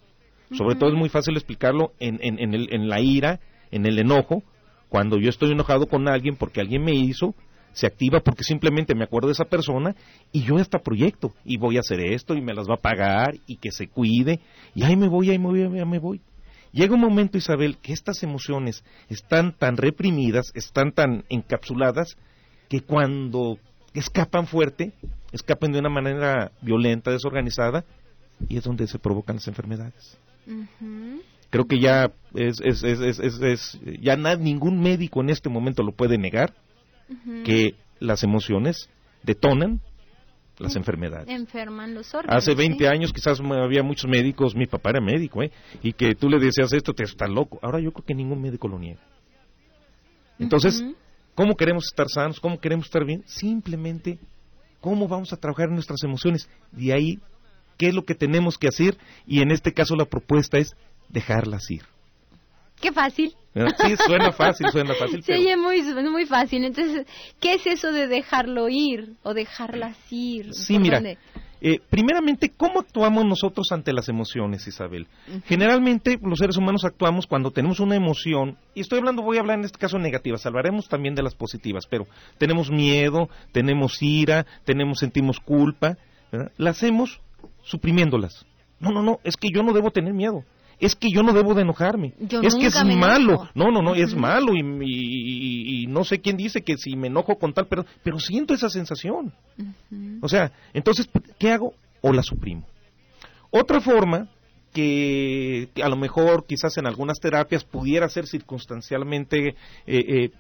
Sobre 0.58 0.76
todo 0.76 0.90
es 0.90 0.96
muy 0.96 1.10
fácil 1.10 1.36
explicarlo 1.36 1.94
en, 2.00 2.20
en, 2.22 2.40
en, 2.40 2.56
el, 2.56 2.74
en 2.74 2.90
la 2.90 3.02
ira, 3.02 3.40
en 3.70 3.86
el 3.86 4.00
enojo, 4.00 4.42
cuando 4.90 5.20
yo 5.20 5.30
estoy 5.30 5.52
enojado 5.52 5.86
con 5.86 6.08
alguien 6.08 6.36
porque 6.36 6.60
alguien 6.60 6.84
me 6.84 6.94
hizo, 6.94 7.36
se 7.74 7.88
activa 7.88 8.20
porque 8.20 8.44
simplemente 8.44 8.96
me 8.96 9.04
acuerdo 9.04 9.28
de 9.28 9.34
esa 9.34 9.46
persona 9.46 9.96
y 10.32 10.44
yo 10.44 10.58
hasta 10.58 10.80
proyecto 10.80 11.34
y 11.46 11.58
voy 11.58 11.78
a 11.78 11.82
hacer 11.82 12.00
esto 12.00 12.36
y 12.36 12.42
me 12.42 12.54
las 12.54 12.68
va 12.68 12.76
a 12.76 12.82
pagar 12.82 13.36
y 13.48 13.58
que 13.58 13.72
se 13.72 13.88
cuide 13.88 14.40
y 14.76 14.84
ahí 14.84 14.96
me 14.96 15.08
voy, 15.08 15.30
ahí 15.30 15.40
me 15.40 15.48
voy, 15.48 15.62
ahí 15.62 15.86
me 15.86 16.00
voy. 16.00 16.22
Llega 16.72 16.94
un 16.94 17.02
momento, 17.02 17.38
Isabel, 17.38 17.78
que 17.78 17.94
estas 17.94 18.22
emociones 18.22 18.84
están 19.10 19.54
tan 19.54 19.76
reprimidas, 19.76 20.52
están 20.54 20.92
tan 20.92 21.24
encapsuladas, 21.30 22.16
que 22.70 22.82
cuando 22.82 23.58
escapan 23.96 24.46
fuerte, 24.46 24.94
escapan 25.32 25.72
de 25.72 25.80
una 25.80 25.90
manera 25.90 26.52
violenta, 26.62 27.12
desorganizada, 27.12 27.86
y 28.48 28.58
es 28.58 28.64
donde 28.64 28.86
se 28.88 29.00
provocan 29.00 29.38
las 29.38 29.48
enfermedades. 29.48 30.18
Creo 31.50 31.66
que 31.66 31.80
ya 31.80 32.12
es, 32.36 32.62
es, 32.62 32.84
es, 32.84 33.20
es 33.20 33.80
ya 34.00 34.16
ningún 34.16 34.80
médico 34.80 35.22
en 35.22 35.32
este 35.32 35.50
momento 35.50 35.82
lo 35.82 35.94
puede 35.94 36.20
negar 36.20 36.54
que 37.44 37.76
las 38.00 38.24
emociones 38.24 38.90
detonan 39.24 39.82
las 40.60 40.76
enfermedades. 40.76 41.28
Enferman 41.30 41.94
los 41.94 42.14
órganos. 42.14 42.44
Hace 42.44 42.54
20 42.54 42.88
años 42.88 43.14
quizás 43.14 43.40
había 43.40 43.82
muchos 43.82 44.10
médicos, 44.10 44.56
mi 44.56 44.66
papá 44.66 44.92
era 44.92 45.02
médico, 45.02 45.42
¿eh? 45.42 45.52
y 45.82 45.94
que 45.94 46.16
tú 46.16 46.30
le 46.30 46.38
decías 46.38 46.74
esto, 46.74 46.94
te 46.94 47.04
estás 47.04 47.30
loco. 47.30 47.60
Ahora 47.62 47.80
yo 47.80 47.92
creo 47.92 48.06
que 48.06 48.14
ningún 48.14 48.42
médico 48.42 48.68
lo 48.68 48.78
niega. 48.78 49.00
Entonces, 50.38 50.84
¿cómo 51.36 51.56
queremos 51.56 51.86
estar 51.86 52.08
sanos? 52.10 52.40
¿Cómo 52.40 52.60
queremos 52.60 52.86
estar 52.86 53.06
bien? 53.06 53.24
Simplemente, 53.26 54.20
¿cómo 54.82 55.08
vamos 55.08 55.34
a 55.34 55.38
trabajar 55.38 55.68
en 55.68 55.76
nuestras 55.76 56.04
emociones? 56.04 56.50
De 56.72 56.94
ahí, 56.94 57.20
¿qué 57.78 57.88
es 57.88 57.94
lo 57.94 58.04
que 58.04 58.16
tenemos 58.16 58.58
que 58.58 58.68
hacer? 58.68 58.98
Y 59.26 59.42
en 59.42 59.52
este 59.52 59.74
caso 59.74 59.96
la 59.96 60.06
propuesta 60.06 60.58
es 60.58 60.76
dejarlas 61.10 61.70
ir. 61.72 61.84
Qué 62.82 62.92
fácil. 62.92 63.36
Sí, 63.54 63.96
suena 64.06 64.32
fácil, 64.32 64.68
suena 64.72 64.94
fácil. 64.94 65.24
Se 65.24 65.34
oye 65.34 65.58
muy, 65.58 65.82
muy 66.10 66.26
fácil. 66.26 66.64
Entonces, 66.64 67.06
¿qué 67.40 67.56
es 67.56 67.66
eso 67.66 67.92
de 67.92 68.08
dejarlo 68.08 68.70
ir 68.70 69.14
o 69.24 69.34
dejarlas 69.34 69.98
ir? 70.12 70.54
Sí, 70.54 70.78
mira. 70.78 71.02
Eh, 71.62 71.82
primeramente, 71.90 72.54
¿cómo 72.56 72.80
actuamos 72.80 73.26
nosotros 73.26 73.68
ante 73.72 73.92
las 73.92 74.08
emociones, 74.08 74.66
Isabel? 74.66 75.08
Generalmente, 75.46 76.18
los 76.22 76.40
seres 76.40 76.56
humanos 76.56 76.86
actuamos 76.86 77.28
cuando 77.28 77.52
tenemos 77.52 77.82
una 77.82 77.98
emoción, 77.98 78.58
y 78.74 78.82
estoy 78.82 79.00
hablando, 79.00 79.24
voy 79.24 79.38
a 79.38 79.42
hablar 79.42 79.60
en 79.60 79.66
este 79.66 79.78
caso 79.78 80.00
negativas, 80.00 80.46
hablaremos 80.46 80.88
también 80.88 81.16
de 81.16 81.24
las 81.24 81.36
positivas, 81.36 81.86
pero 81.86 82.08
tenemos 82.38 82.72
miedo, 82.72 83.28
tenemos 83.52 84.02
ira, 84.02 84.46
tenemos, 84.64 85.00
sentimos 85.00 85.42
culpa, 85.42 85.98
¿verdad? 86.32 86.52
las 86.58 86.78
hacemos 86.78 87.20
suprimiéndolas. 87.64 88.46
No, 88.80 88.92
no, 88.92 89.04
no, 89.04 89.20
es 89.26 89.36
que 89.36 89.50
yo 89.54 89.62
no 89.62 89.74
debo 89.74 89.92
tener 89.92 90.14
miedo 90.14 90.46
es 90.80 90.96
que 90.96 91.10
yo 91.14 91.24
no 91.24 91.34
debo 91.34 91.54
de 91.54 91.64
enojarme, 91.64 92.14
es 92.20 92.56
que 92.56 92.68
es 92.68 92.86
malo, 92.86 93.50
no, 93.54 93.72
no, 93.72 93.82
no, 93.82 93.96
es 93.96 94.16
malo 94.16 94.54
y, 94.56 95.86
no 95.88 96.04
sé 96.04 96.20
quién 96.20 96.38
dice 96.38 96.62
que 96.62 96.78
si 96.78 96.96
me 96.96 97.08
enojo 97.08 97.38
con 97.38 97.54
tal, 97.54 97.68
pero, 97.68 97.86
pero 98.04 98.20
siento 98.20 98.54
esa 98.54 98.70
sensación. 98.70 99.34
O 100.22 100.30
sea, 100.30 100.52
entonces, 100.74 101.10
¿qué 101.38 101.52
hago? 101.52 101.74
O 102.02 102.14
la 102.14 102.24
suprimo. 102.24 102.66
Otra 103.52 103.82
forma 103.82 104.30
que, 104.74 105.70
a 105.84 105.90
lo 105.90 105.98
mejor 105.98 106.46
quizás 106.46 106.78
en 106.78 106.88
algunas 106.88 107.20
terapias 107.20 107.64
pudiera 107.64 108.08
ser 108.08 108.28
circunstancialmente 108.28 109.50
eh, 109.50 109.56
eh, 109.88 110.32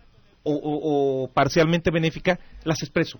o, 0.43 1.29
parcialmente 1.33 1.91
benéfica, 1.91 2.39
las 2.63 2.81
expreso. 2.81 3.19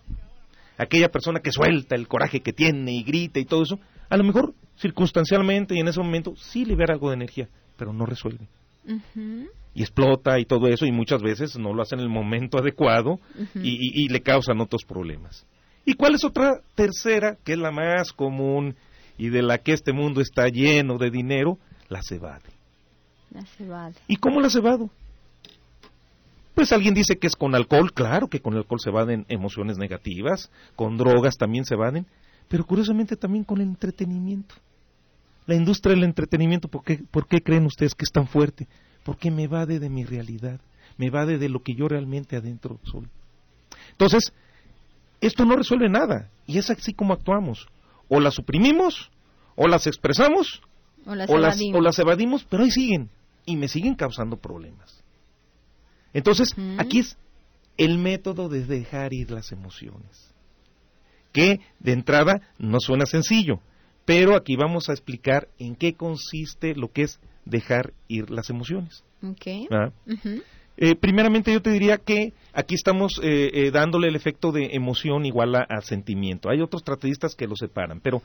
Aquella 0.78 1.10
persona 1.10 1.42
que 1.42 1.52
suelta 1.52 1.96
el 1.96 2.08
coraje 2.08 2.40
que 2.40 2.54
tiene 2.54 2.94
y 2.94 3.04
grita 3.04 3.40
y 3.40 3.46
todo 3.46 3.64
eso, 3.64 3.80
a 4.10 4.18
lo 4.18 4.24
mejor 4.24 4.54
circunstancialmente 4.78 5.76
y 5.76 5.80
en 5.80 5.88
ese 5.88 6.00
momento 6.00 6.34
sí 6.36 6.66
libera 6.66 6.94
algo 6.94 7.10
de 7.10 7.16
energía, 7.16 7.48
pero 7.78 7.94
no 7.94 8.06
resuelve. 8.06 8.48
Y 9.76 9.82
explota 9.82 10.40
y 10.40 10.46
todo 10.46 10.68
eso 10.68 10.86
y 10.86 10.92
muchas 10.92 11.22
veces 11.22 11.58
no 11.58 11.74
lo 11.74 11.82
hace 11.82 11.96
en 11.96 12.02
el 12.02 12.10
momento 12.10 12.58
adecuado 12.58 13.20
y, 13.56 14.08
le 14.10 14.22
causan 14.22 14.60
otros 14.62 14.84
problemas. 14.84 15.46
¿Y 15.86 15.94
cuál 15.94 16.16
es 16.16 16.24
otra 16.24 16.62
tercera, 16.76 17.38
que 17.44 17.54
es 17.54 17.60
la 17.60 17.72
más 17.72 18.12
común 18.14 18.76
y 19.18 19.30
de 19.30 19.42
la 19.42 19.60
que 19.60 19.74
este 19.74 19.94
mundo 19.94 20.22
está 20.22 20.48
lleno 20.48 20.98
de 20.98 21.12
dinero? 21.12 21.58
La 21.88 22.02
cebade. 22.02 22.50
La 23.32 23.46
cebade. 23.46 23.96
¿Y 24.08 24.16
cómo 24.16 24.42
la 24.42 24.50
cebado? 24.50 24.90
Pues 26.56 26.74
alguien 26.74 26.94
dice 26.94 27.18
que 27.18 27.28
es 27.28 27.36
con 27.36 27.56
alcohol, 27.56 27.94
claro 27.94 28.28
que 28.28 28.42
con 28.42 28.56
alcohol 28.56 28.80
se 28.80 28.90
evaden 28.90 29.26
emociones 29.30 29.78
negativas, 29.78 30.52
con 30.76 30.98
drogas 30.98 31.38
también 31.38 31.64
se 31.64 31.76
evaden, 31.76 32.06
pero 32.50 32.66
curiosamente 32.66 33.16
también 33.16 33.46
con 33.46 33.62
el 33.62 33.70
entretenimiento. 33.70 34.56
La 35.46 35.56
industria 35.56 35.96
del 35.96 36.04
entretenimiento, 36.04 36.68
¿por 36.68 36.84
qué, 36.84 36.98
¿por 37.10 37.28
qué 37.28 37.42
creen 37.42 37.66
ustedes 37.66 37.96
que 37.96 38.04
es 38.04 38.12
tan 38.12 38.28
fuerte? 38.28 38.68
Porque 39.04 39.32
me 39.32 39.44
evade 39.44 39.80
de 39.80 39.90
mi 39.90 40.04
realidad, 40.04 40.60
me 40.98 41.08
evade 41.08 41.38
de 41.38 41.48
lo 41.48 41.62
que 41.62 41.76
yo 41.76 41.88
realmente 41.88 42.36
adentro 42.36 42.80
soy. 42.84 43.08
Entonces, 43.92 44.34
esto 45.22 45.46
no 45.46 45.56
resuelve 45.56 45.90
nada, 45.90 46.30
y 46.46 46.58
es 46.58 46.70
así 46.70 46.94
como 46.94 47.14
actuamos. 47.14 47.68
O 48.10 48.20
las 48.20 48.34
suprimimos, 48.34 49.12
o 49.56 49.68
las 49.68 49.86
expresamos, 49.88 50.62
o 51.06 51.16
las, 51.16 51.30
evadimos. 51.30 51.84
las 51.84 52.00
evadimos, 52.00 52.46
pero 52.50 52.64
ahí 52.64 52.72
siguen, 52.72 53.10
y 53.46 53.56
me 53.58 53.68
siguen 53.68 53.96
causando 53.96 54.38
problemas. 54.38 55.04
Entonces, 56.14 56.56
aquí 56.78 57.00
es 57.00 57.18
el 57.78 58.00
método 58.00 58.50
de 58.50 58.66
dejar 58.66 59.14
ir 59.14 59.30
las 59.30 59.52
emociones 59.52 60.29
que 61.32 61.60
de 61.80 61.94
entrada 61.94 62.42
no 62.58 62.80
suena 62.80 63.06
sencillo, 63.06 63.60
pero 64.06 64.36
aquí 64.36 64.56
vamos 64.56 64.90
a 64.90 64.94
explicar 64.94 65.48
en 65.60 65.76
qué 65.76 65.94
consiste 65.94 66.76
lo 66.76 66.92
que 66.92 67.04
es 67.04 67.20
dejar 67.46 67.94
ir 68.08 68.30
las 68.30 68.50
emociones. 68.50 69.04
¿Ah? 69.72 69.92
Eh, 70.78 70.96
primeramente 70.96 71.52
yo 71.52 71.62
te 71.62 71.72
diría 71.72 71.98
que 71.98 72.32
aquí 72.54 72.74
estamos 72.74 73.20
eh, 73.22 73.52
eh, 73.54 73.72
dándole 73.72 74.08
el 74.08 74.16
efecto 74.16 74.54
de 74.54 74.70
emoción 74.72 75.26
igual 75.26 75.56
a, 75.56 75.82
sentimiento. 75.82 76.50
Hay 76.50 76.62
otros 76.62 76.84
tratadistas 76.84 77.36
que 77.36 77.48
lo 77.48 77.56
separan, 77.56 78.00
pero 78.00 78.22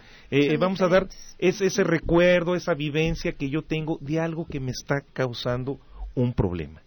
vamos 0.58 0.80
a 0.80 0.88
dar 0.88 1.08
ese 1.38 1.84
recuerdo, 1.84 2.54
esa 2.54 2.75
vivencia 2.75 3.32
que 3.32 3.50
yo 3.50 3.62
tengo 3.62 3.99
de 4.00 4.20
algo 4.20 4.46
que 4.46 4.61
me 4.61 4.70
está 4.70 5.00
causando 5.12 5.80
un 6.14 6.32
problema. 6.32 6.80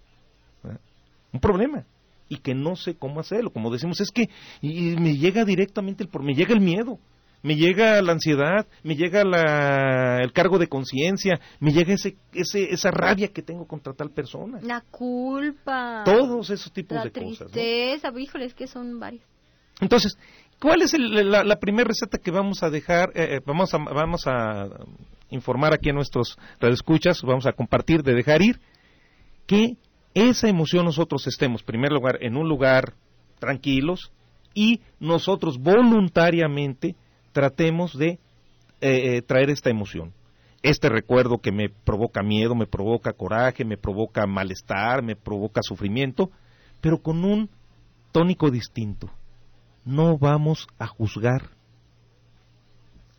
Un 1.34 1.42
problema 1.42 1.86
y 2.30 2.38
que 2.38 2.54
no 2.54 2.76
sé 2.76 2.96
cómo 2.96 3.20
hacerlo. 3.20 3.52
Como 3.52 3.72
decimos, 3.72 4.02
es 4.02 4.12
que 4.12 4.30
y 4.62 4.96
me 4.96 5.16
llega 5.18 5.46
directamente 5.46 6.04
el 6.04 6.10
me 6.22 6.34
llega 6.34 6.54
el 6.54 6.62
miedo, 6.62 7.00
me 7.44 7.56
llega 7.56 8.02
la 8.02 8.14
ansiedad, 8.14 8.68
me 8.84 8.96
llega 8.96 9.24
la, 9.24 10.20
el 10.22 10.34
cargo 10.34 10.58
de 10.58 10.68
conciencia, 10.68 11.40
me 11.60 11.72
llega 11.72 11.94
ese, 11.94 12.18
ese, 12.34 12.74
esa 12.74 12.92
rabia 12.92 13.30
que 13.30 13.42
tengo 13.42 13.66
contra 13.66 13.94
tal 13.94 14.12
persona. 14.12 14.60
La 14.62 14.82
culpa. 14.82 16.04
Todos 16.04 16.50
esos 16.50 16.72
tipos 16.72 17.04
de 17.04 17.12
cosas. 17.12 17.40
La 17.40 17.48
tristeza, 17.48 18.12
híjole, 18.18 18.50
que 18.52 18.68
son 18.68 19.00
varios. 19.00 19.24
Entonces, 19.80 20.18
¿cuál 20.60 20.82
es 20.82 20.94
la, 20.98 21.56
primera 21.58 21.88
receta 21.88 22.18
que 22.18 22.32
vamos 22.32 22.64
a 22.64 22.70
dejar? 22.70 23.12
Eh, 23.14 23.36
eh, 23.36 23.42
vamos, 23.46 23.74
a, 23.74 23.78
vamos 23.78 24.26
a 24.26 24.68
informar 25.30 25.74
aquí 25.74 25.90
a 25.90 25.94
nuestros 25.94 26.38
radioescuchas, 26.60 27.22
vamos 27.22 27.46
a 27.46 27.54
compartir 27.54 28.02
de 28.02 28.16
dejar 28.16 28.42
ir, 28.42 28.60
que 29.46 29.78
esa 30.18 30.48
emoción 30.48 30.84
nosotros 30.84 31.28
estemos, 31.28 31.62
en 31.62 31.68
primer 31.68 31.92
lugar, 31.92 32.18
en 32.22 32.38
un 32.38 32.50
lugar 32.50 32.94
tranquilos 33.38 34.12
y 34.56 34.82
nosotros 35.00 35.60
voluntariamente 35.60 36.96
tratemos 37.34 37.96
de 37.96 38.08
eh, 38.10 38.18
eh, 38.82 39.22
traer 39.22 39.52
esta 39.52 39.70
emoción. 39.70 40.14
Este 40.64 40.90
recuerdo 40.90 41.38
que 41.38 41.52
me 41.52 41.70
provoca 41.70 42.24
miedo, 42.24 42.56
me 42.56 42.66
provoca 42.66 43.14
coraje, 43.14 43.64
me 43.64 43.78
provoca 43.78 44.26
malestar, 44.26 45.04
me 45.04 45.16
provoca 45.16 45.62
sufrimiento, 45.62 46.32
pero 46.82 46.98
con 46.98 47.24
un 47.24 47.48
tónico 48.12 48.50
distinto. 48.50 49.12
No 49.86 50.18
vamos 50.18 50.68
a 50.80 50.88
juzgar 50.88 51.52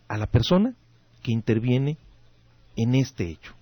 a 0.08 0.18
la 0.18 0.26
persona 0.26 0.74
que 1.22 1.30
interviene 1.30 1.96
en 2.76 2.96
este 2.96 3.30
hecho. 3.30 3.57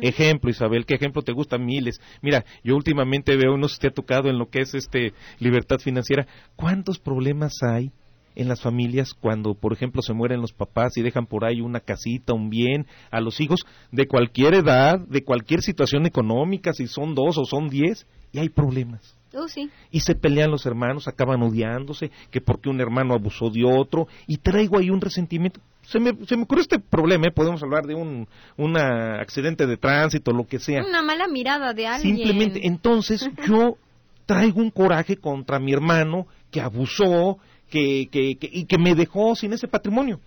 Ejemplo, 0.00 0.50
Isabel, 0.50 0.86
¿qué 0.86 0.94
ejemplo 0.94 1.22
te 1.22 1.32
gusta? 1.32 1.58
Miles. 1.58 2.00
Mira, 2.22 2.44
yo 2.64 2.74
últimamente 2.76 3.36
veo, 3.36 3.56
no 3.56 3.68
sé 3.68 3.74
si 3.74 3.80
te 3.82 3.88
ha 3.88 3.92
tocado 3.92 4.28
en 4.28 4.38
lo 4.38 4.48
que 4.48 4.60
es 4.60 4.74
este 4.74 5.12
libertad 5.38 5.78
financiera, 5.78 6.26
¿cuántos 6.56 6.98
problemas 6.98 7.52
hay 7.62 7.90
en 8.34 8.48
las 8.48 8.62
familias 8.62 9.12
cuando, 9.14 9.54
por 9.54 9.72
ejemplo, 9.72 10.02
se 10.02 10.14
mueren 10.14 10.40
los 10.40 10.52
papás 10.52 10.96
y 10.96 11.02
dejan 11.02 11.26
por 11.26 11.44
ahí 11.44 11.60
una 11.60 11.80
casita, 11.80 12.32
un 12.32 12.50
bien 12.50 12.86
a 13.10 13.20
los 13.20 13.40
hijos 13.40 13.60
de 13.90 14.06
cualquier 14.06 14.54
edad, 14.54 14.98
de 14.98 15.22
cualquier 15.22 15.62
situación 15.62 16.06
económica, 16.06 16.72
si 16.72 16.86
son 16.86 17.14
dos 17.14 17.36
o 17.38 17.44
son 17.44 17.68
diez, 17.68 18.06
y 18.32 18.38
hay 18.38 18.48
problemas. 18.48 19.16
Oh, 19.34 19.48
sí. 19.48 19.70
Y 19.90 20.00
se 20.00 20.14
pelean 20.14 20.50
los 20.50 20.66
hermanos, 20.66 21.08
acaban 21.08 21.42
odiándose, 21.42 22.10
que 22.30 22.40
porque 22.40 22.68
un 22.68 22.80
hermano 22.80 23.14
abusó 23.14 23.50
de 23.50 23.64
otro, 23.64 24.06
y 24.26 24.38
traigo 24.38 24.78
ahí 24.78 24.90
un 24.90 25.00
resentimiento 25.00 25.60
se 25.92 26.00
me, 26.00 26.12
se 26.26 26.36
me 26.36 26.44
ocurre 26.44 26.62
este 26.62 26.78
problema, 26.78 27.26
¿eh? 27.26 27.30
podemos 27.30 27.62
hablar 27.62 27.84
de 27.84 27.94
un 27.94 28.76
accidente 28.76 29.66
de 29.66 29.76
tránsito, 29.76 30.32
lo 30.32 30.46
que 30.46 30.58
sea. 30.58 30.82
Una 30.82 31.02
mala 31.02 31.28
mirada 31.28 31.74
de 31.74 31.86
alguien. 31.86 32.16
Simplemente, 32.16 32.66
entonces 32.66 33.28
yo 33.46 33.76
traigo 34.24 34.60
un 34.60 34.70
coraje 34.70 35.16
contra 35.16 35.58
mi 35.58 35.72
hermano 35.72 36.26
que 36.50 36.60
abusó 36.60 37.38
que, 37.68 38.08
que, 38.10 38.38
y 38.40 38.64
que 38.64 38.78
me 38.78 38.94
dejó 38.94 39.34
sin 39.34 39.52
ese 39.52 39.68
patrimonio. 39.68 40.18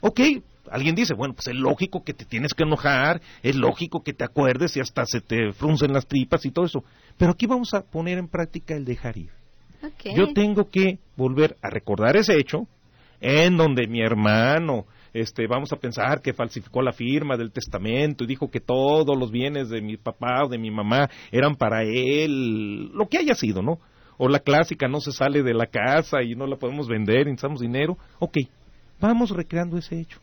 Ok, 0.00 0.20
alguien 0.70 0.94
dice, 0.94 1.14
bueno, 1.14 1.34
pues 1.34 1.48
es 1.48 1.54
lógico 1.54 2.04
que 2.04 2.14
te 2.14 2.24
tienes 2.24 2.54
que 2.54 2.62
enojar, 2.62 3.20
es 3.42 3.56
lógico 3.56 4.02
que 4.02 4.12
te 4.12 4.24
acuerdes 4.24 4.76
y 4.76 4.80
hasta 4.80 5.04
se 5.04 5.20
te 5.20 5.52
fruncen 5.52 5.92
las 5.92 6.06
tripas 6.06 6.44
y 6.44 6.50
todo 6.50 6.66
eso. 6.66 6.84
Pero 7.16 7.32
aquí 7.32 7.46
vamos 7.46 7.74
a 7.74 7.82
poner 7.82 8.18
en 8.18 8.28
práctica 8.28 8.74
el 8.74 8.84
dejar 8.84 9.16
ir. 9.16 9.30
Yo 10.16 10.32
tengo 10.32 10.68
que 10.70 10.98
volver 11.16 11.56
a 11.62 11.70
recordar 11.70 12.16
ese 12.16 12.36
hecho 12.36 12.66
en 13.20 13.56
donde 13.56 13.86
mi 13.86 14.00
hermano, 14.00 14.86
este, 15.12 15.46
vamos 15.46 15.72
a 15.72 15.76
pensar 15.76 16.20
que 16.20 16.32
falsificó 16.32 16.82
la 16.82 16.92
firma 16.92 17.36
del 17.36 17.50
testamento 17.50 18.24
y 18.24 18.26
dijo 18.26 18.50
que 18.50 18.60
todos 18.60 19.16
los 19.18 19.30
bienes 19.30 19.68
de 19.68 19.80
mi 19.80 19.96
papá 19.96 20.44
o 20.44 20.48
de 20.48 20.58
mi 20.58 20.70
mamá 20.70 21.08
eran 21.30 21.56
para 21.56 21.82
él, 21.82 22.88
lo 22.92 23.08
que 23.08 23.18
haya 23.18 23.34
sido, 23.34 23.62
¿no? 23.62 23.78
O 24.18 24.28
la 24.28 24.40
clásica 24.40 24.88
no 24.88 25.00
se 25.00 25.12
sale 25.12 25.42
de 25.42 25.54
la 25.54 25.66
casa 25.66 26.22
y 26.22 26.34
no 26.34 26.46
la 26.46 26.56
podemos 26.56 26.88
vender, 26.88 27.26
necesitamos 27.26 27.60
dinero. 27.60 27.96
Ok, 28.18 28.38
vamos 29.00 29.30
recreando 29.30 29.78
ese 29.78 30.00
hecho, 30.00 30.18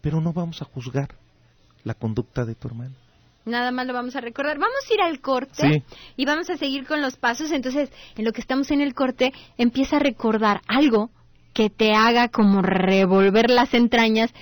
pero 0.00 0.20
no 0.20 0.32
vamos 0.32 0.60
a 0.62 0.64
juzgar 0.64 1.08
la 1.84 1.94
conducta 1.94 2.44
de 2.44 2.54
tu 2.54 2.68
hermano. 2.68 2.94
Nada 3.44 3.70
más 3.70 3.86
lo 3.86 3.94
vamos 3.94 4.14
a 4.14 4.20
recordar. 4.20 4.58
Vamos 4.58 4.84
a 4.88 4.94
ir 4.94 5.00
al 5.00 5.20
corte 5.20 5.82
y 6.16 6.26
vamos 6.26 6.50
a 6.50 6.58
seguir 6.58 6.86
con 6.86 7.00
los 7.00 7.16
pasos. 7.16 7.50
Entonces, 7.50 7.90
en 8.16 8.26
lo 8.26 8.32
que 8.32 8.42
estamos 8.42 8.70
en 8.70 8.82
el 8.82 8.94
corte, 8.94 9.32
empieza 9.56 9.96
a 9.96 10.00
recordar 10.00 10.60
algo 10.66 11.10
que 11.52 11.70
te 11.70 11.94
haga 11.94 12.28
como 12.28 12.62
revolver 12.62 13.50
las 13.50 13.74
entrañas. 13.74 14.32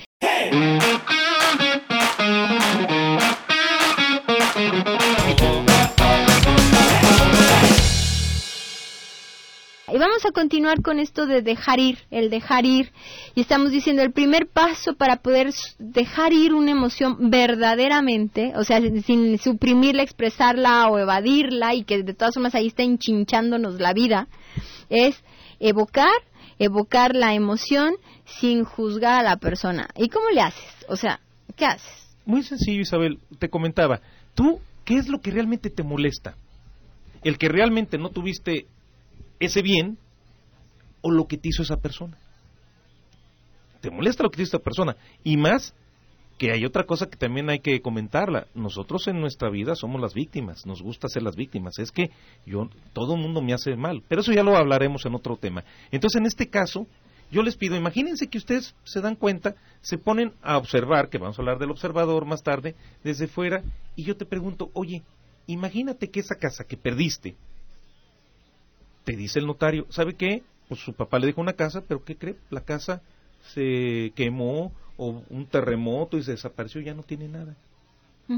Y 9.97 9.99
vamos 9.99 10.27
a 10.27 10.33
continuar 10.33 10.83
con 10.83 10.99
esto 10.99 11.27
de 11.27 11.41
dejar 11.41 11.79
ir, 11.79 12.01
el 12.11 12.29
dejar 12.29 12.67
ir. 12.67 12.93
Y 13.35 13.41
estamos 13.41 13.71
diciendo 13.71 14.03
el 14.03 14.13
primer 14.13 14.47
paso 14.47 14.95
para 14.95 15.17
poder 15.17 15.55
dejar 15.79 16.35
ir 16.35 16.53
una 16.53 16.73
emoción 16.73 17.31
verdaderamente, 17.31 18.53
o 18.57 18.65
sea, 18.65 18.79
sin 18.81 19.39
suprimirla, 19.39 20.03
expresarla 20.03 20.89
o 20.89 20.99
evadirla 20.99 21.75
y 21.75 21.85
que 21.85 22.03
de 22.03 22.13
todas 22.13 22.35
formas 22.35 22.55
ahí 22.55 22.67
está 22.67 22.83
enchinchándonos 22.83 23.81
la 23.81 23.95
vida, 23.95 24.29
es 24.91 25.23
evocar 25.61 26.13
evocar 26.59 27.15
la 27.15 27.35
emoción 27.35 27.95
sin 28.25 28.65
juzgar 28.65 29.21
a 29.21 29.23
la 29.23 29.37
persona. 29.37 29.89
¿Y 29.97 30.09
cómo 30.09 30.31
le 30.31 30.41
haces? 30.41 30.87
O 30.89 30.97
sea, 30.97 31.21
¿qué 31.57 31.67
haces? 31.67 32.17
Muy 32.25 32.43
sencillo, 32.43 32.81
Isabel. 32.81 33.19
Te 33.39 33.49
comentaba, 33.49 34.01
tú, 34.35 34.61
¿qué 34.85 34.97
es 34.97 35.09
lo 35.09 35.21
que 35.21 35.31
realmente 35.31 35.71
te 35.71 35.83
molesta? 35.83 36.37
¿El 37.23 37.39
que 37.39 37.49
realmente 37.49 37.99
no 37.99 38.11
tuviste 38.11 38.67
ese 39.39 39.63
bien 39.63 39.99
o 41.03 41.11
lo 41.11 41.27
que 41.27 41.37
te 41.37 41.49
hizo 41.49 41.63
esa 41.63 41.77
persona? 41.77 42.17
¿Te 43.81 43.91
molesta 43.91 44.23
lo 44.23 44.31
que 44.31 44.37
te 44.37 44.43
hizo 44.43 44.57
esa 44.57 44.65
persona? 44.65 44.97
Y 45.23 45.37
más 45.37 45.75
que 46.38 46.52
hay 46.52 46.64
otra 46.64 46.85
cosa 46.85 47.07
que 47.07 47.16
también 47.16 47.49
hay 47.49 47.61
que 47.61 47.81
comentarla. 47.81 48.47
Nosotros 48.55 49.09
en 49.09 49.21
nuestra 49.21 49.49
vida 49.50 49.75
somos 49.75 50.00
las 50.00 50.14
víctimas, 50.14 50.66
nos 50.66 50.83
gusta 50.83 51.09
ser 51.09 51.23
las 51.23 51.37
víctimas. 51.37 51.78
Es 51.78 51.90
que 51.90 52.11
yo, 52.45 52.69
todo 52.93 53.14
el 53.14 53.21
mundo 53.21 53.40
me 53.40 53.55
hace 53.55 53.75
mal, 53.76 54.02
pero 54.09 54.21
eso 54.21 54.33
ya 54.33 54.43
lo 54.43 54.57
hablaremos 54.57 55.07
en 55.07 55.14
otro 55.14 55.37
tema. 55.37 55.64
Entonces, 55.90 56.21
en 56.21 56.26
este 56.26 56.49
caso, 56.49 56.87
yo 57.31 57.43
les 57.43 57.57
pido, 57.57 57.75
imagínense 57.75 58.28
que 58.28 58.38
ustedes 58.38 58.75
se 58.85 59.00
dan 59.00 59.16
cuenta, 59.16 59.55
se 59.81 59.99
ponen 59.99 60.33
a 60.43 60.59
observar, 60.59 61.09
que 61.09 61.19
vamos 61.19 61.38
a 61.38 61.43
hablar 61.43 61.59
del 61.59 61.71
observador 61.71 62.25
más 62.26 62.43
tarde, 62.43 62.75
desde 63.02 63.26
fuera, 63.26 63.62
y 63.97 64.05
yo 64.05 64.16
te 64.16 64.26
pregunto, 64.26 64.71
oye, 64.75 65.02
imagínate 65.47 66.11
que 66.11 66.21
esa 66.21 66.37
casa 66.37 66.64
que 66.64 66.76
perdiste, 66.76 67.35
te 69.05 69.16
dice 69.16 69.38
el 69.38 69.47
notario, 69.47 69.87
¿sabe 69.90 70.14
qué? 70.14 70.43
Pues 70.69 70.81
su 70.81 70.93
papá 70.93 71.19
le 71.19 71.26
dejó 71.26 71.40
una 71.40 71.52
casa, 71.55 71.83
pero 71.87 72.05
¿qué 72.05 72.16
cree? 72.16 72.37
La 72.50 72.61
casa 72.61 73.02
se 73.55 74.12
quemó 74.15 74.73
o 74.97 75.23
un 75.31 75.47
terremoto 75.47 76.17
y 76.17 76.23
se 76.23 76.33
desapareció, 76.33 76.81
ya 76.81 76.95
no 76.95 77.03
tiene 77.03 77.29
nada. 77.29 77.57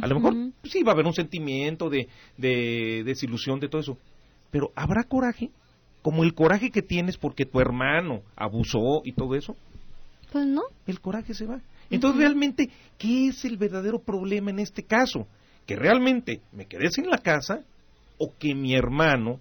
A 0.02 0.06
lo 0.06 0.16
mejor 0.16 0.34
sí 0.64 0.82
va 0.82 0.92
a 0.92 0.94
haber 0.94 1.06
un 1.06 1.14
sentimiento 1.14 1.88
de, 1.88 2.08
de, 2.36 3.02
desilusión, 3.04 3.58
de 3.58 3.68
todo 3.68 3.80
eso. 3.80 3.98
Pero 4.50 4.70
¿habrá 4.74 5.04
coraje? 5.04 5.50
Como 6.02 6.24
el 6.24 6.34
coraje 6.34 6.70
que 6.70 6.82
tienes 6.82 7.16
porque 7.16 7.46
tu 7.46 7.58
hermano 7.58 8.22
abusó 8.36 9.00
y 9.04 9.12
todo 9.12 9.34
eso. 9.34 9.56
Pues 10.30 10.46
no. 10.46 10.62
El 10.86 11.00
coraje 11.00 11.32
se 11.32 11.46
va. 11.46 11.60
Entonces, 11.90 12.20
realmente, 12.20 12.68
¿qué 12.98 13.28
es 13.28 13.44
el 13.46 13.56
verdadero 13.56 13.98
problema 13.98 14.50
en 14.50 14.58
este 14.58 14.82
caso? 14.82 15.26
Que 15.66 15.74
realmente 15.74 16.42
me 16.52 16.66
quedé 16.66 16.90
sin 16.90 17.08
la 17.08 17.18
casa 17.18 17.64
o 18.18 18.34
que 18.38 18.54
mi 18.54 18.74
hermano, 18.74 19.40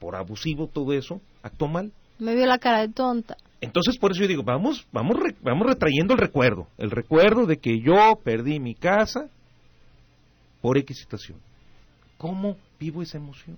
por 0.00 0.16
abusivo 0.16 0.66
todo 0.66 0.92
eso, 0.92 1.20
actuó 1.42 1.68
mal. 1.68 1.92
Me 2.18 2.34
vio 2.34 2.46
la 2.46 2.58
cara 2.58 2.80
de 2.80 2.88
tonta. 2.88 3.36
Entonces, 3.64 3.96
por 3.96 4.12
eso 4.12 4.20
yo 4.20 4.28
digo, 4.28 4.42
vamos, 4.42 4.86
vamos, 4.92 5.16
vamos 5.40 5.66
retrayendo 5.66 6.12
el 6.12 6.20
recuerdo, 6.20 6.68
el 6.76 6.90
recuerdo 6.90 7.46
de 7.46 7.56
que 7.56 7.80
yo 7.80 8.20
perdí 8.22 8.60
mi 8.60 8.74
casa 8.74 9.30
por 10.60 10.76
X 10.76 10.98
situación. 10.98 11.38
¿Cómo 12.18 12.58
vivo 12.78 13.00
esa 13.00 13.16
emoción? 13.16 13.56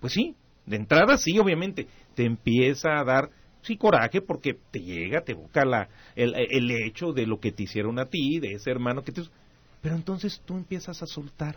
Pues 0.00 0.14
sí, 0.14 0.34
de 0.64 0.76
entrada 0.76 1.18
sí, 1.18 1.38
obviamente, 1.38 1.86
te 2.14 2.24
empieza 2.24 2.98
a 2.98 3.04
dar, 3.04 3.28
sí, 3.60 3.76
coraje 3.76 4.22
porque 4.22 4.56
te 4.70 4.80
llega, 4.80 5.20
te 5.20 5.32
evoca 5.32 5.66
la, 5.66 5.90
el, 6.16 6.34
el 6.34 6.70
hecho 6.70 7.12
de 7.12 7.26
lo 7.26 7.38
que 7.38 7.52
te 7.52 7.64
hicieron 7.64 7.98
a 7.98 8.06
ti, 8.06 8.40
de 8.40 8.54
ese 8.54 8.70
hermano 8.70 9.02
que 9.02 9.12
te... 9.12 9.22
Pero 9.82 9.94
entonces 9.94 10.40
tú 10.46 10.56
empiezas 10.56 11.02
a 11.02 11.06
soltar, 11.06 11.56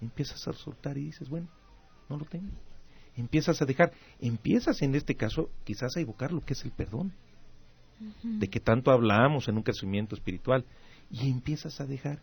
empiezas 0.00 0.46
a 0.46 0.52
soltar 0.52 0.96
y 0.96 1.06
dices, 1.06 1.28
bueno, 1.28 1.48
no 2.08 2.16
lo 2.18 2.24
tengo 2.24 2.52
empiezas 3.20 3.62
a 3.62 3.64
dejar, 3.64 3.92
empiezas 4.20 4.82
en 4.82 4.94
este 4.94 5.14
caso 5.14 5.50
quizás 5.64 5.96
a 5.96 6.00
evocar 6.00 6.32
lo 6.32 6.44
que 6.44 6.54
es 6.54 6.64
el 6.64 6.72
perdón, 6.72 7.12
de 8.22 8.48
que 8.48 8.60
tanto 8.60 8.90
hablamos 8.90 9.48
en 9.48 9.56
un 9.56 9.62
crecimiento 9.62 10.14
espiritual, 10.14 10.64
y 11.10 11.30
empiezas 11.30 11.80
a 11.80 11.86
dejar. 11.86 12.20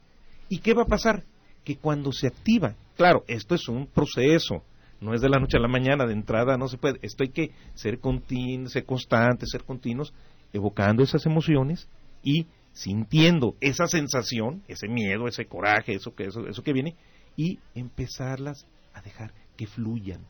¿Y 0.49 0.59
qué 0.59 0.73
va 0.73 0.83
a 0.83 0.87
pasar? 0.87 1.23
Que 1.63 1.77
cuando 1.77 2.11
se 2.11 2.27
activa, 2.27 2.75
claro, 2.95 3.23
esto 3.27 3.53
es 3.55 3.67
un 3.67 3.85
proceso, 3.87 4.63
no 4.99 5.13
es 5.13 5.21
de 5.21 5.29
la 5.29 5.39
noche 5.39 5.57
a 5.57 5.61
la 5.61 5.67
mañana, 5.67 6.05
de 6.05 6.13
entrada 6.13 6.57
no 6.57 6.67
se 6.67 6.77
puede, 6.77 6.99
esto 7.01 7.23
hay 7.23 7.29
que 7.29 7.51
ser 7.75 7.99
continuo, 7.99 8.69
ser 8.69 8.85
constante, 8.85 9.45
ser 9.45 9.63
continuos, 9.63 10.13
evocando 10.53 11.03
esas 11.03 11.25
emociones 11.25 11.87
y 12.23 12.47
sintiendo 12.71 13.55
esa 13.59 13.87
sensación, 13.87 14.63
ese 14.67 14.87
miedo, 14.87 15.27
ese 15.27 15.45
coraje, 15.45 15.93
eso 15.93 16.15
que, 16.15 16.25
eso, 16.25 16.47
eso 16.47 16.63
que 16.63 16.73
viene, 16.73 16.95
y 17.35 17.59
empezarlas 17.75 18.65
a 18.93 19.01
dejar 19.01 19.33
que 19.55 19.67
fluyan 19.67 20.21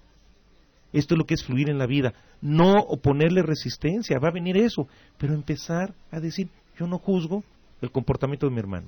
esto 0.99 1.15
es 1.15 1.17
lo 1.17 1.25
que 1.25 1.33
es 1.33 1.43
fluir 1.43 1.69
en 1.69 1.77
la 1.77 1.86
vida. 1.86 2.13
No 2.41 2.73
oponerle 2.79 3.41
resistencia, 3.41 4.19
va 4.19 4.29
a 4.29 4.33
venir 4.33 4.57
eso, 4.57 4.88
pero 5.17 5.33
empezar 5.33 5.93
a 6.12 6.19
decir, 6.19 6.49
yo 6.79 6.88
no 6.88 6.97
juzgo 6.97 7.43
el 7.81 7.91
comportamiento 7.91 8.47
de 8.47 8.53
mi 8.53 8.60
hermano. 8.60 8.88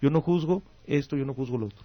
Yo 0.00 0.10
no 0.10 0.20
juzgo 0.20 0.62
esto, 0.86 1.16
yo 1.16 1.24
no 1.24 1.34
juzgo 1.34 1.58
lo 1.58 1.66
otro. 1.66 1.84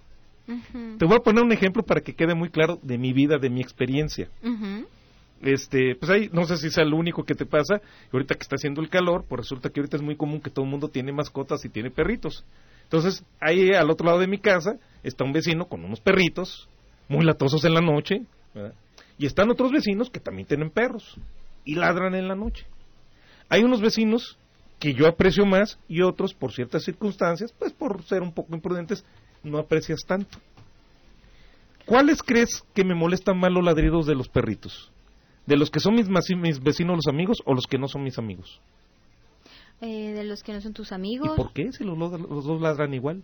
Te 0.97 1.05
voy 1.05 1.15
a 1.15 1.19
poner 1.19 1.43
un 1.43 1.51
ejemplo 1.51 1.83
para 1.83 2.01
que 2.01 2.15
quede 2.15 2.33
muy 2.33 2.49
claro 2.49 2.79
de 2.81 2.97
mi 2.97 3.13
vida, 3.13 3.37
de 3.37 3.49
mi 3.49 3.61
experiencia. 3.61 4.29
Este, 5.41 5.95
pues 5.95 6.11
ahí, 6.11 6.29
no 6.33 6.43
sé 6.45 6.57
si 6.57 6.69
sea 6.69 6.83
lo 6.83 6.97
único 6.97 7.23
que 7.23 7.35
te 7.35 7.45
pasa, 7.45 7.81
ahorita 8.11 8.35
que 8.35 8.41
está 8.41 8.55
haciendo 8.55 8.81
el 8.81 8.89
calor, 8.89 9.23
pues 9.27 9.39
resulta 9.39 9.69
que 9.69 9.79
ahorita 9.79 9.97
es 9.97 10.03
muy 10.03 10.15
común 10.15 10.41
que 10.41 10.49
todo 10.49 10.65
el 10.65 10.71
mundo 10.71 10.89
tiene 10.89 11.13
mascotas 11.13 11.63
y 11.63 11.69
tiene 11.69 11.91
perritos. 11.91 12.43
Entonces, 12.83 13.23
ahí 13.39 13.69
al 13.69 13.89
otro 13.89 14.07
lado 14.07 14.19
de 14.19 14.27
mi 14.27 14.39
casa 14.39 14.77
está 15.03 15.23
un 15.23 15.31
vecino 15.31 15.65
con 15.65 15.85
unos 15.85 16.01
perritos, 16.01 16.67
muy 17.07 17.23
latosos 17.23 17.63
en 17.63 17.73
la 17.73 17.81
noche, 17.81 18.23
¿verdad? 18.53 18.73
Y 19.19 19.25
están 19.25 19.51
otros 19.51 19.71
vecinos 19.71 20.09
que 20.09 20.21
también 20.21 20.47
tienen 20.47 20.71
perros 20.71 21.17
y 21.65 21.75
ladran 21.75 22.15
en 22.15 22.29
la 22.29 22.35
noche. 22.35 22.65
Hay 23.49 23.63
unos 23.63 23.81
vecinos 23.81 24.37
que 24.79 24.93
yo 24.93 25.07
aprecio 25.07 25.45
más 25.45 25.77
y 25.89 26.01
otros, 26.01 26.33
por 26.33 26.53
ciertas 26.53 26.85
circunstancias, 26.85 27.53
pues 27.59 27.73
por 27.73 28.01
ser 28.03 28.21
un 28.21 28.31
poco 28.31 28.55
imprudentes, 28.55 29.03
no 29.43 29.59
aprecias 29.59 29.99
tanto. 30.07 30.39
¿Cuáles 31.85 32.23
crees 32.23 32.63
que 32.73 32.85
me 32.85 32.95
molestan 32.95 33.37
más 33.37 33.51
los 33.51 33.63
ladridos 33.63 34.07
de 34.07 34.15
los 34.15 34.29
perritos? 34.29 34.89
¿De 35.45 35.57
los 35.57 35.69
que 35.69 35.81
son 35.81 35.95
mis, 35.95 36.07
mis 36.37 36.63
vecinos 36.63 36.95
los 36.95 37.13
amigos 37.13 37.39
o 37.45 37.53
los 37.53 37.65
que 37.67 37.77
no 37.77 37.89
son 37.89 38.03
mis 38.03 38.17
amigos? 38.17 38.61
Eh, 39.81 40.13
de 40.13 40.23
los 40.23 40.43
que 40.43 40.53
no 40.53 40.61
son 40.61 40.73
tus 40.73 40.93
amigos. 40.93 41.31
¿Y 41.33 41.35
por 41.35 41.51
qué? 41.51 41.73
Si 41.73 41.83
los, 41.83 41.97
los 41.97 42.45
dos 42.45 42.61
ladran 42.61 42.93
igual 42.93 43.21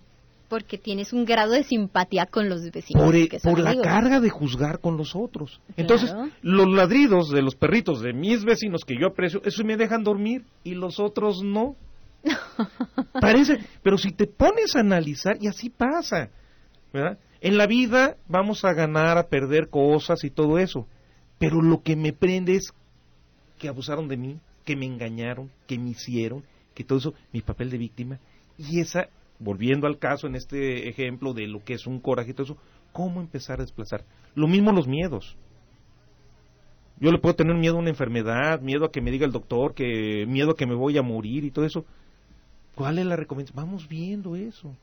porque 0.47 0.77
tienes 0.77 1.13
un 1.13 1.25
grado 1.25 1.53
de 1.53 1.63
simpatía 1.63 2.25
con 2.25 2.49
los 2.49 2.61
vecinos. 2.71 3.03
Por, 3.03 3.15
e, 3.15 3.63
la 3.63 3.81
carga 3.81 4.19
de 4.19 4.29
juzgar 4.29 4.79
con 4.79 4.97
los 4.97 5.15
otros. 5.15 5.59
Entonces, 5.77 6.13
los 6.41 6.67
ladridos 6.67 7.29
de 7.29 7.41
los 7.41 7.55
perritos 7.55 8.01
de 8.01 8.13
mis 8.13 8.43
vecinos 8.43 8.83
que 8.85 8.95
yo 8.99 9.07
aprecio, 9.07 9.41
eso 9.43 9.63
me 9.63 9.77
dejan 9.77 10.03
dormir 10.03 10.43
y 10.63 10.75
los 10.75 10.99
otros 10.99 11.41
no. 11.43 11.75
Parece, 13.21 13.59
pero 13.83 13.97
si 13.97 14.11
te 14.11 14.27
pones 14.27 14.75
a 14.75 14.79
analizar, 14.79 15.37
y 15.39 15.47
así 15.47 15.69
pasa, 15.69 16.29
¿verdad? 16.91 17.19
En 17.41 17.57
la 17.57 17.67
vida 17.67 18.17
vamos 18.27 18.65
a 18.65 18.73
ganar, 18.73 19.17
a 19.17 19.27
perder 19.27 19.69
cosas 19.69 20.23
y 20.23 20.31
todo 20.31 20.57
eso, 20.57 20.87
pero 21.37 21.61
lo 21.61 21.83
que 21.83 21.95
me 21.95 22.13
prende 22.13 22.55
es 22.55 22.73
que 23.59 23.67
abusaron 23.67 24.07
de 24.07 24.17
mí, 24.17 24.39
que 24.63 24.75
me 24.75 24.85
engañaron, 24.85 25.51
que 25.67 25.77
me 25.77 25.91
hicieron, 25.91 26.43
que 26.73 26.83
todo 26.83 26.97
eso, 26.97 27.13
mi 27.31 27.41
papel 27.41 27.69
de 27.69 27.77
víctima, 27.77 28.19
y 28.57 28.79
esa 28.79 29.09
volviendo 29.39 29.87
al 29.87 29.97
caso 29.97 30.27
en 30.27 30.35
este 30.35 30.87
ejemplo 30.89 31.33
de 31.33 31.47
lo 31.47 31.63
que 31.63 31.73
es 31.73 31.87
un 31.87 31.99
coraje 31.99 32.31
y 32.31 32.33
todo 32.33 32.43
eso, 32.43 32.57
¿cómo 32.91 33.21
empezar 33.21 33.59
a 33.59 33.63
desplazar? 33.63 34.03
Lo 34.35 34.47
mismo 34.47 34.71
los 34.71 34.87
miedos. 34.87 35.35
Yo 36.99 37.11
le 37.11 37.19
puedo 37.19 37.35
tener 37.35 37.55
miedo 37.55 37.75
a 37.75 37.79
una 37.79 37.89
enfermedad, 37.89 38.61
miedo 38.61 38.85
a 38.85 38.91
que 38.91 39.01
me 39.01 39.11
diga 39.11 39.25
el 39.25 39.33
doctor, 39.33 39.73
que 39.73 40.25
miedo 40.27 40.51
a 40.51 40.55
que 40.55 40.65
me 40.65 40.75
voy 40.75 40.97
a 40.97 41.01
morir 41.01 41.43
y 41.43 41.51
todo 41.51 41.65
eso. 41.65 41.85
¿Cuál 42.73 42.99
es 42.99 43.05
la 43.05 43.15
recomendación? 43.15 43.65
Vamos 43.65 43.87
viendo 43.87 44.35
eso. 44.35 44.75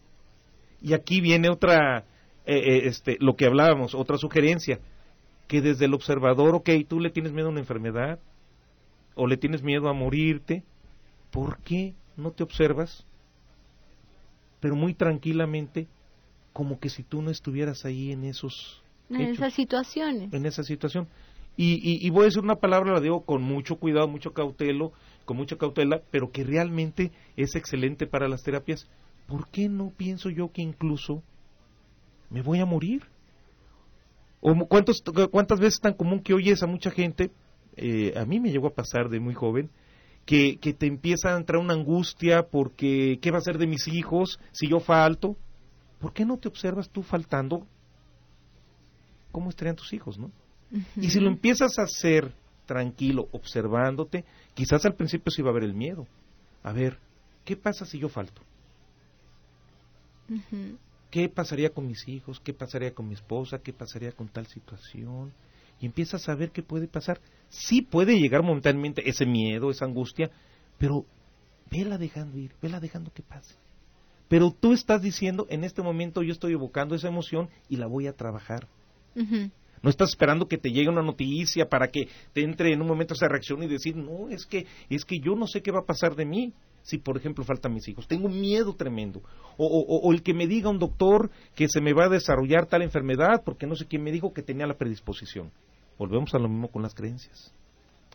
Y 0.83 0.93
aquí 0.93 1.21
viene 1.21 1.49
otra, 1.49 2.05
eh, 2.45 2.57
eh, 2.57 2.83
este, 2.85 3.17
lo 3.21 3.37
que 3.37 3.47
hablábamos, 3.47 3.95
otra 3.95 4.19
sugerencia, 4.19 4.81
que 5.49 5.63
desde 5.63 5.87
el 5.87 5.95
observador, 5.95 6.55
ok, 6.55 6.71
tú 6.89 7.01
le 7.01 7.11
tienes 7.11 7.33
miedo 7.33 7.49
a 7.49 7.51
una 7.51 7.61
enfermedad 7.61 8.19
o 9.15 9.27
le 9.27 9.37
tienes 9.37 9.63
miedo 9.63 9.89
a 9.89 9.95
morirte, 9.95 10.65
¿por 11.31 11.59
qué 11.59 11.95
no 12.17 12.31
te 12.31 12.43
observas? 12.43 13.07
Pero 14.63 14.77
muy 14.77 14.95
tranquilamente, 14.95 15.89
como 16.53 16.79
que 16.79 16.89
si 16.89 17.03
tú 17.03 17.21
no 17.21 17.33
estuvieras 17.33 17.85
ahí 17.85 18.13
en 18.13 18.23
esos... 18.23 18.81
En 19.11 19.23
esas 19.23 19.53
situaciones. 19.55 20.33
En 20.33 20.47
esa 20.47 20.63
situación. 20.63 21.09
Y, 21.57 22.07
y, 22.07 22.09
voy 22.11 22.23
a 22.23 22.25
decir 22.27 22.43
una 22.43 22.55
palabra, 22.55 22.93
la 22.93 23.01
digo 23.01 23.25
con 23.25 23.43
mucho 23.43 23.77
cuidado, 23.77 24.07
mucho 24.07 24.33
cautelo, 24.33 24.93
con 25.25 25.37
mucha 25.37 25.57
cautela, 25.57 26.01
pero 26.13 26.31
que 26.31 26.45
realmente 26.45 27.11
es 27.37 27.57
excelente 27.57 28.07
para 28.07 28.29
las 28.29 28.45
terapias. 28.45 28.89
¿Por 29.27 29.49
qué 29.49 29.69
no 29.69 29.91
pienso 29.91 30.31
yo 30.31 30.53
que 30.53 30.63
incluso 30.63 31.25
me 32.31 32.41
voy 32.41 32.61
a 32.61 32.67
morir? 32.67 33.03
¿O 34.41 34.55
cuántos, 34.67 35.03
cuántas 35.33 35.59
veces 35.59 35.75
es 35.75 35.81
tan 35.81 35.95
común 35.95 36.21
que 36.21 36.35
oyes 36.35 36.63
a 36.63 36.69
mucha 36.69 36.93
gente, 36.93 37.33
eh, 37.77 38.15
a 38.17 38.25
mí 38.25 38.39
me 38.39 38.53
llegó 38.53 38.69
a 38.69 38.75
pasar 38.75 39.09
de 39.09 39.19
muy 39.19 39.35
joven, 39.35 39.71
que, 40.25 40.57
que 40.59 40.73
te 40.73 40.87
empieza 40.87 41.35
a 41.35 41.37
entrar 41.37 41.61
una 41.61 41.75
angustia 41.75 42.45
porque 42.51 43.19
¿qué 43.21 43.31
va 43.31 43.39
a 43.39 43.43
ser 43.43 43.59
de 43.59 43.67
mis 43.67 43.89
hijos 43.89 44.39
si 44.53 44.69
yo 44.69 44.81
falto? 44.81 45.37
¿Por 46.01 46.13
qué 46.13 46.25
no 46.25 46.39
te 46.39 46.49
observas 46.49 46.91
tú 46.91 47.03
faltando? 47.03 47.67
¿Cómo 49.31 49.51
estarían 49.51 49.77
tus 49.77 49.93
hijos, 49.93 50.19
no? 50.19 50.31
Y 50.97 51.11
si 51.11 51.21
lo 51.21 51.29
empiezas 51.29 51.79
a 51.79 51.83
hacer 51.83 52.33
tranquilo, 52.67 53.29
observándote, 53.33 54.25
quizás 54.55 54.85
al 54.87 54.95
principio 54.95 55.31
sí 55.31 55.43
va 55.43 55.49
a 55.49 55.53
haber 55.53 55.65
el 55.65 55.75
miedo. 55.75 56.07
A 56.63 56.73
ver, 56.73 56.99
¿qué 57.45 57.57
pasa 57.57 57.85
si 57.85 57.99
yo 57.99 58.09
falto? 58.09 58.43
¿Qué 61.11 61.29
pasaría 61.29 61.71
con 61.71 61.87
mis 61.87 62.09
hijos? 62.09 62.41
¿Qué 62.41 62.55
pasaría 62.55 62.95
con 62.95 63.07
mi 63.07 63.15
esposa? 63.15 63.59
¿Qué 63.59 63.73
pasaría 63.73 64.13
con 64.13 64.29
tal 64.29 64.47
situación? 64.47 65.33
Y 65.83 65.87
empiezas 65.87 66.29
a 66.29 66.35
ver 66.37 66.53
qué 66.53 66.63
puede 66.63 66.87
pasar. 66.87 67.21
Sí 67.49 67.83
puede 67.83 68.19
llegar 68.19 68.43
momentáneamente 68.43 69.03
ese 69.07 69.27
miedo, 69.27 69.71
esa 69.71 69.85
angustia, 69.85 70.31
pero 70.79 71.05
vela 71.71 71.99
dejando 71.99 72.39
ir, 72.39 72.53
vela 72.63 72.79
dejando 72.79 73.13
que 73.13 73.23
pase. 73.23 73.57
Pero 74.29 74.53
tú 74.53 74.73
estás 74.73 75.03
diciendo, 75.03 75.47
en 75.51 75.65
este 75.65 75.83
momento 75.83 76.23
yo 76.23 76.33
estoy 76.33 76.53
evocando 76.53 76.95
esa 76.95 77.09
emoción 77.09 77.51
y 77.69 77.77
la 77.77 77.89
voy 77.89 78.07
a 78.07 78.13
trabajar. 78.13 78.69
No 79.83 79.91
estás 79.91 80.11
esperando 80.11 80.47
que 80.47 80.57
te 80.57 80.71
llegue 80.71 80.89
una 80.89 81.03
noticia 81.03 81.69
para 81.69 81.89
que 81.89 82.09
te 82.33 82.43
entre 82.43 82.73
en 82.73 82.81
un 82.81 82.87
momento 82.87 83.15
esa 83.15 83.27
reacción 83.27 83.63
y 83.65 83.67
decir, 83.67 83.97
no, 83.97 84.29
es 84.29 84.47
que, 84.47 84.67
es 84.89 85.05
que 85.05 85.19
yo 85.19 85.35
no 85.35 85.49
sé 85.49 85.63
qué 85.63 85.73
va 85.73 85.81
a 85.81 85.85
pasar 85.85 86.15
de 86.15 86.25
mí 86.25 86.55
si, 86.83 86.99
por 86.99 87.17
ejemplo, 87.17 87.45
faltan 87.45 87.75
mis 87.75 87.89
hijos. 87.89 88.07
Tengo 88.07 88.29
miedo 88.29 88.75
tremendo. 88.75 89.21
O, 89.57 89.67
o, 89.67 90.13
el 90.13 90.23
que 90.23 90.33
me 90.33 90.47
diga 90.47 90.71
un 90.71 90.79
doctor 90.79 91.31
que 91.57 91.67
se 91.69 91.81
me 91.81 91.93
va 91.93 92.05
a 92.05 92.09
desarrollar 92.09 92.67
tal 92.67 92.83
enfermedad 92.83 93.43
porque 93.45 93.67
no 93.67 93.75
sé 93.75 93.87
quién 93.87 94.05
me 94.05 94.13
dijo 94.13 94.33
que 94.33 94.43
tenía 94.43 94.67
la 94.67 94.79
predisposición. 94.79 95.51
Volvemos 96.03 96.35
a 96.35 96.39
lo 96.41 96.49
mismo 96.49 96.67
con 96.67 96.83
las 96.83 96.97
creencias. 96.97 97.55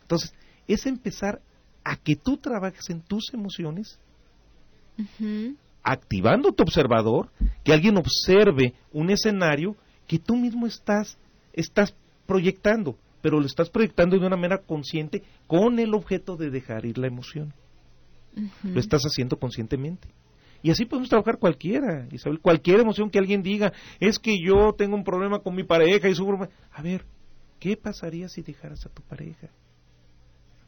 Entonces, 0.02 0.34
es 0.66 0.84
empezar 0.84 1.40
a 1.82 1.96
que 1.96 2.16
tú 2.16 2.36
trabajes 2.36 2.90
en 2.90 3.00
tus 3.00 3.32
emociones, 3.32 3.98
activando 5.82 6.52
tu 6.52 6.64
observador, 6.64 7.30
que 7.64 7.72
alguien 7.72 7.96
observe 7.96 8.74
un 8.92 9.08
escenario 9.08 9.74
que 10.06 10.18
tú 10.18 10.36
mismo 10.36 10.66
estás 10.66 11.16
estás 11.54 11.94
proyectando, 12.26 12.98
pero 13.22 13.40
lo 13.40 13.46
estás 13.46 13.70
proyectando 13.70 14.18
de 14.18 14.26
una 14.26 14.36
manera 14.36 14.58
consciente 14.58 15.22
con 15.46 15.78
el 15.78 15.94
objeto 15.94 16.36
de 16.36 16.50
dejar 16.50 16.84
ir 16.84 16.98
la 16.98 17.06
emoción. 17.06 17.54
Lo 18.64 18.80
estás 18.80 19.00
haciendo 19.04 19.38
conscientemente. 19.38 20.08
Y 20.62 20.70
así 20.70 20.84
podemos 20.84 21.08
trabajar 21.08 21.38
cualquiera, 21.38 22.06
Isabel, 22.12 22.38
cualquier 22.40 22.80
emoción 22.80 23.08
que 23.08 23.18
alguien 23.18 23.42
diga, 23.42 23.72
es 23.98 24.18
que 24.18 24.36
yo 24.38 24.74
tengo 24.76 24.94
un 24.94 25.04
problema 25.04 25.38
con 25.38 25.54
mi 25.54 25.64
pareja 25.64 26.06
y 26.10 26.14
su 26.14 26.28
A 26.72 26.82
ver, 26.82 27.06
¿qué 27.58 27.76
pasaría 27.76 28.28
si 28.28 28.42
dejaras 28.42 28.84
a 28.86 28.88
tu 28.88 29.02
pareja? 29.02 29.48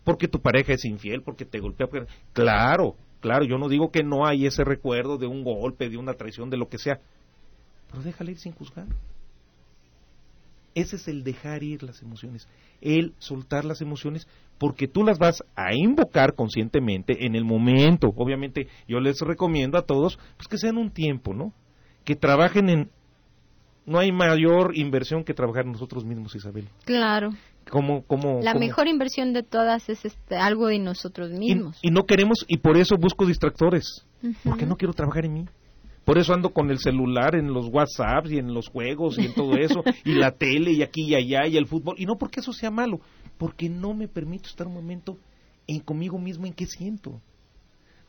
Porque 0.05 0.29
tu 0.29 0.41
pareja 0.41 0.73
es 0.73 0.85
infiel, 0.85 1.23
porque 1.23 1.45
te 1.45 1.61
golpea. 1.61 1.89
Claro, 2.33 2.97
claro, 3.21 3.45
yo 3.45 3.59
no 3.59 3.69
digo 3.69 3.91
que 3.91 4.03
no 4.03 4.27
hay 4.27 4.47
ese 4.47 4.65
recuerdo 4.65 5.19
de 5.19 5.27
un 5.27 5.45
golpe, 5.45 5.89
de 5.89 5.97
una 5.97 6.15
traición, 6.15 6.51
de 6.51 6.57
lo 6.57 6.69
que 6.69 6.79
sea, 6.79 7.01
pero 7.91 8.03
déjale 8.03 8.33
ir 8.33 8.39
sin 8.39 8.53
juzgar. 8.53 8.87
Ese 10.75 10.97
es 10.97 11.09
el 11.09 11.25
dejar 11.25 11.65
ir 11.65 11.83
las 11.83 12.01
emociones, 12.01 12.47
el 12.81 13.15
soltar 13.19 13.65
las 13.65 13.81
emociones, 13.81 14.29
porque 14.59 14.87
tú 14.87 15.03
las 15.03 15.19
vas 15.19 15.43
a 15.57 15.75
invocar 15.75 16.35
conscientemente 16.35 17.27
en 17.27 17.35
el 17.35 17.45
momento. 17.45 18.13
Obviamente, 18.15 18.69
yo 18.87 19.01
les 19.01 19.21
recomiendo 19.21 19.79
a 19.79 19.83
todos 19.83 20.19
pues 20.37 20.47
que 20.49 20.59
sean 20.59 20.77
un 20.77 20.91
tiempo, 20.91 21.35
¿no? 21.35 21.53
Que 22.05 22.15
trabajen 22.15 22.69
en. 22.69 22.91
No 23.91 23.99
hay 23.99 24.13
mayor 24.13 24.77
inversión 24.77 25.25
que 25.25 25.35
trabajar 25.35 25.67
nosotros 25.67 26.05
mismos, 26.05 26.37
Isabel. 26.37 26.69
Claro. 26.85 27.31
Como, 27.69 28.03
como, 28.03 28.41
la 28.41 28.55
mejor 28.55 28.87
inversión 28.87 29.33
de 29.33 29.43
todas 29.43 29.89
es 29.89 30.05
este, 30.05 30.37
algo 30.37 30.69
de 30.69 30.79
nosotros 30.79 31.33
mismos. 31.33 31.77
Y, 31.83 31.91
no 31.91 32.05
queremos, 32.05 32.45
y 32.47 32.59
por 32.59 32.77
eso 32.77 32.97
busco 32.97 33.27
distractores, 33.27 34.07
porque 34.45 34.65
no 34.65 34.77
quiero 34.77 34.95
trabajar 34.95 35.25
en 35.25 35.33
mí. 35.33 35.45
Por 36.05 36.19
eso 36.19 36.33
ando 36.33 36.51
con 36.51 36.71
el 36.71 36.79
celular 36.79 37.35
en 37.35 37.53
los 37.53 37.67
WhatsApps 37.67 38.31
y 38.31 38.39
en 38.39 38.55
los 38.55 38.69
juegos 38.69 39.19
y 39.19 39.27
en 39.27 39.35
todo 39.35 39.57
eso, 39.57 39.83
y 40.05 40.15
la 40.15 40.31
tele 40.31 40.71
y 40.71 40.83
aquí 40.83 41.09
y 41.09 41.17
allá 41.17 41.49
y 41.49 41.57
el 41.57 41.67
fútbol. 41.67 41.97
Y 41.99 42.07
no 42.07 42.17
porque 42.17 42.39
eso 42.39 42.53
sea 42.53 42.71
malo, 42.71 43.01
porque 43.39 43.69
no 43.69 43.93
me 43.93 44.07
permito 44.07 44.49
estar 44.49 44.69
un 44.69 44.75
momento 44.75 45.19
en 45.67 45.81
conmigo 45.81 46.17
mismo 46.17 46.47
en 46.47 46.53
qué 46.53 46.67
siento. 46.67 47.21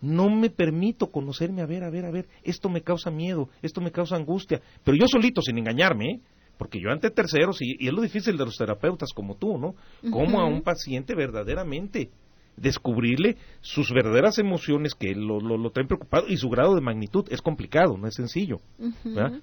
No 0.02 0.30
me 0.30 0.50
permito 0.50 1.08
conocerme, 1.08 1.62
a 1.62 1.66
ver, 1.66 1.84
a 1.84 1.90
ver, 1.90 2.06
a 2.06 2.12
ver, 2.12 2.28
esto 2.44 2.70
me 2.70 2.82
causa 2.82 3.12
miedo, 3.12 3.50
esto 3.62 3.82
me 3.82 3.92
causa 3.92 4.16
angustia, 4.16 4.62
pero 4.84 4.98
yo 4.98 5.06
solito, 5.08 5.42
sin 5.42 5.58
engañarme, 5.58 6.06
¿eh? 6.06 6.20
porque 6.58 6.80
yo 6.80 6.92
ante 6.92 7.10
terceros, 7.10 7.62
y, 7.62 7.88
es 7.88 7.94
lo 7.94 8.02
difícil 8.02 8.38
de 8.38 8.46
los 8.46 8.58
terapeutas 8.58 9.10
como 9.16 9.36
tú, 9.36 9.58
¿no? 9.58 9.76
Como 10.12 10.40
a 10.40 10.46
un 10.46 10.62
paciente 10.62 11.16
verdaderamente 11.16 12.12
descubrirle 12.56 13.38
sus 13.62 13.92
verdaderas 13.92 14.38
emociones 14.38 14.94
que 14.94 15.16
lo, 15.16 15.40
lo, 15.40 15.70
traen 15.72 15.88
preocupado 15.88 16.28
y 16.28 16.38
su 16.38 16.50
grado 16.50 16.76
de 16.76 16.82
magnitud 16.82 17.26
es 17.30 17.42
complicado, 17.42 17.98
no 17.98 18.08
es 18.08 18.16
sencillo. 18.16 18.58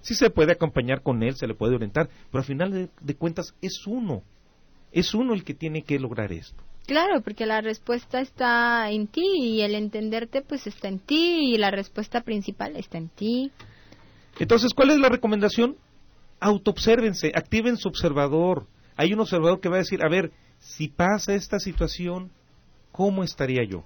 Sí 0.00 0.14
se 0.14 0.30
puede 0.30 0.52
acompañar 0.52 1.02
con 1.02 1.22
él, 1.22 1.34
se 1.34 1.46
le 1.46 1.54
puede 1.54 1.74
orientar, 1.74 2.08
pero 2.30 2.40
al 2.40 2.46
final 2.46 2.90
de, 3.00 3.14
cuentas 3.14 3.54
es 3.60 3.86
uno, 3.86 4.22
es 4.92 5.14
uno 5.14 5.34
el 5.34 5.44
que 5.44 5.54
tiene 5.54 5.82
que 5.82 5.98
lograr 5.98 6.32
esto. 6.32 6.62
Claro, 6.88 7.20
porque 7.20 7.44
la 7.44 7.60
respuesta 7.60 8.22
está 8.22 8.90
en 8.90 9.08
ti 9.08 9.20
y 9.38 9.60
el 9.60 9.74
entenderte 9.74 10.40
pues 10.40 10.66
está 10.66 10.88
en 10.88 10.98
ti 10.98 11.52
y 11.52 11.58
la 11.58 11.70
respuesta 11.70 12.22
principal 12.22 12.76
está 12.76 12.96
en 12.96 13.10
ti. 13.10 13.52
Entonces, 14.38 14.72
¿cuál 14.74 14.92
es 14.92 14.98
la 14.98 15.10
recomendación? 15.10 15.76
Autoobsérvense, 16.40 17.30
activen 17.34 17.76
su 17.76 17.88
observador. 17.88 18.66
Hay 18.96 19.12
un 19.12 19.20
observador 19.20 19.60
que 19.60 19.68
va 19.68 19.74
a 19.74 19.80
decir, 19.80 20.02
a 20.02 20.08
ver, 20.08 20.32
si 20.60 20.88
pasa 20.88 21.34
esta 21.34 21.58
situación, 21.58 22.30
¿cómo 22.90 23.22
estaría 23.22 23.64
yo? 23.64 23.84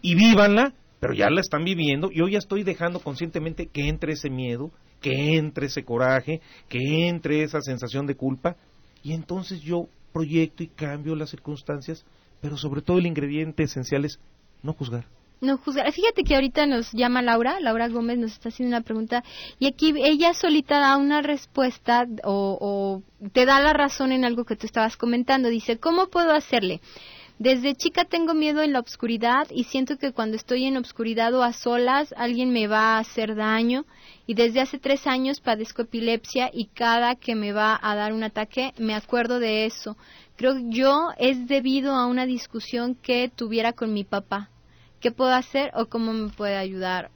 Y 0.00 0.14
vívanla, 0.14 0.74
pero 1.00 1.12
ya 1.12 1.28
la 1.28 1.40
están 1.40 1.64
viviendo. 1.64 2.08
Yo 2.12 2.28
ya 2.28 2.38
estoy 2.38 2.62
dejando 2.62 3.00
conscientemente 3.00 3.66
que 3.66 3.88
entre 3.88 4.12
ese 4.12 4.30
miedo, 4.30 4.70
que 5.00 5.38
entre 5.38 5.66
ese 5.66 5.82
coraje, 5.82 6.40
que 6.68 7.08
entre 7.08 7.42
esa 7.42 7.60
sensación 7.60 8.06
de 8.06 8.14
culpa. 8.14 8.54
Y 9.02 9.12
entonces 9.12 9.60
yo 9.60 9.88
proyecto 10.12 10.62
y 10.62 10.68
cambio 10.68 11.14
las 11.14 11.30
circunstancias, 11.30 12.04
pero 12.40 12.56
sobre 12.56 12.82
todo 12.82 12.98
el 12.98 13.06
ingrediente 13.06 13.62
esencial 13.62 14.04
es 14.04 14.18
no 14.62 14.72
juzgar. 14.72 15.04
No 15.40 15.56
juzgar. 15.56 15.90
Fíjate 15.90 16.22
que 16.22 16.34
ahorita 16.34 16.66
nos 16.66 16.92
llama 16.92 17.22
Laura, 17.22 17.60
Laura 17.60 17.88
Gómez 17.88 18.18
nos 18.18 18.32
está 18.32 18.50
haciendo 18.50 18.76
una 18.76 18.84
pregunta 18.84 19.24
y 19.58 19.66
aquí 19.66 19.94
ella 19.96 20.34
solita 20.34 20.78
da 20.78 20.98
una 20.98 21.22
respuesta 21.22 22.06
o, 22.24 22.58
o 22.60 23.28
te 23.30 23.46
da 23.46 23.58
la 23.60 23.72
razón 23.72 24.12
en 24.12 24.26
algo 24.26 24.44
que 24.44 24.56
tú 24.56 24.66
estabas 24.66 24.98
comentando. 24.98 25.48
Dice, 25.48 25.78
¿cómo 25.78 26.08
puedo 26.08 26.32
hacerle? 26.32 26.82
Desde 27.40 27.74
chica 27.74 28.04
tengo 28.04 28.34
miedo 28.34 28.62
en 28.62 28.74
la 28.74 28.80
oscuridad 28.80 29.46
y 29.50 29.64
siento 29.64 29.96
que 29.96 30.12
cuando 30.12 30.36
estoy 30.36 30.66
en 30.66 30.76
obscuridad 30.76 31.32
o 31.32 31.42
a 31.42 31.54
solas 31.54 32.12
alguien 32.18 32.52
me 32.52 32.66
va 32.66 32.96
a 32.96 32.98
hacer 32.98 33.34
daño 33.34 33.86
y 34.26 34.34
desde 34.34 34.60
hace 34.60 34.78
tres 34.78 35.06
años 35.06 35.40
padezco 35.40 35.80
epilepsia 35.80 36.50
y 36.52 36.66
cada 36.66 37.14
que 37.14 37.34
me 37.34 37.52
va 37.52 37.80
a 37.80 37.94
dar 37.94 38.12
un 38.12 38.24
ataque 38.24 38.74
me 38.76 38.94
acuerdo 38.94 39.38
de 39.38 39.64
eso. 39.64 39.96
Creo 40.36 40.58
yo 40.68 41.12
es 41.16 41.48
debido 41.48 41.94
a 41.94 42.04
una 42.04 42.26
discusión 42.26 42.94
que 42.94 43.30
tuviera 43.34 43.72
con 43.72 43.94
mi 43.94 44.04
papá. 44.04 44.50
¿Qué 45.00 45.10
puedo 45.10 45.32
hacer 45.32 45.70
o 45.74 45.86
cómo 45.86 46.12
me 46.12 46.28
puede 46.28 46.58
ayudar? 46.58 47.10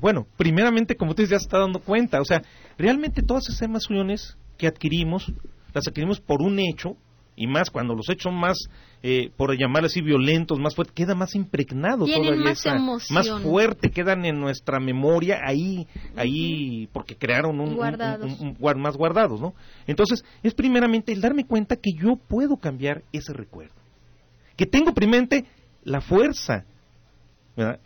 Bueno, 0.00 0.28
primeramente, 0.36 0.94
como 0.94 1.10
usted 1.10 1.24
ya 1.24 1.40
se 1.40 1.46
está 1.46 1.58
dando 1.58 1.80
cuenta, 1.80 2.20
o 2.20 2.24
sea, 2.24 2.40
realmente 2.78 3.20
todas 3.20 3.48
esas 3.48 3.62
emociones 3.62 4.36
que 4.56 4.68
adquirimos, 4.68 5.32
las 5.72 5.88
adquirimos 5.88 6.20
por 6.20 6.40
un 6.40 6.60
hecho 6.60 6.96
y 7.36 7.46
más 7.46 7.70
cuando 7.70 7.94
los 7.94 8.08
hechos 8.08 8.32
más, 8.32 8.56
eh, 9.02 9.30
por 9.36 9.56
llamar 9.58 9.84
así, 9.84 10.00
violentos, 10.00 10.58
más 10.58 10.74
fuertes, 10.74 10.94
queda 10.94 11.14
más 11.14 11.34
impregnado 11.34 12.06
todavía. 12.06 12.54
Más, 12.76 13.10
más 13.10 13.30
fuerte, 13.42 13.90
quedan 13.90 14.24
en 14.24 14.40
nuestra 14.40 14.78
memoria 14.80 15.40
ahí, 15.44 15.86
ahí, 16.16 16.88
porque 16.92 17.16
crearon 17.16 17.60
un, 17.60 17.76
más 18.76 18.96
guardados, 18.96 19.40
¿no? 19.40 19.54
Entonces, 19.86 20.24
es 20.42 20.54
primeramente 20.54 21.12
el 21.12 21.20
darme 21.20 21.44
cuenta 21.46 21.76
que 21.76 21.92
yo 21.92 22.16
puedo 22.16 22.56
cambiar 22.56 23.02
ese 23.12 23.32
recuerdo. 23.32 23.74
Que 24.56 24.66
tengo 24.66 24.94
primeramente 24.94 25.44
la 25.82 26.00
fuerza 26.00 26.64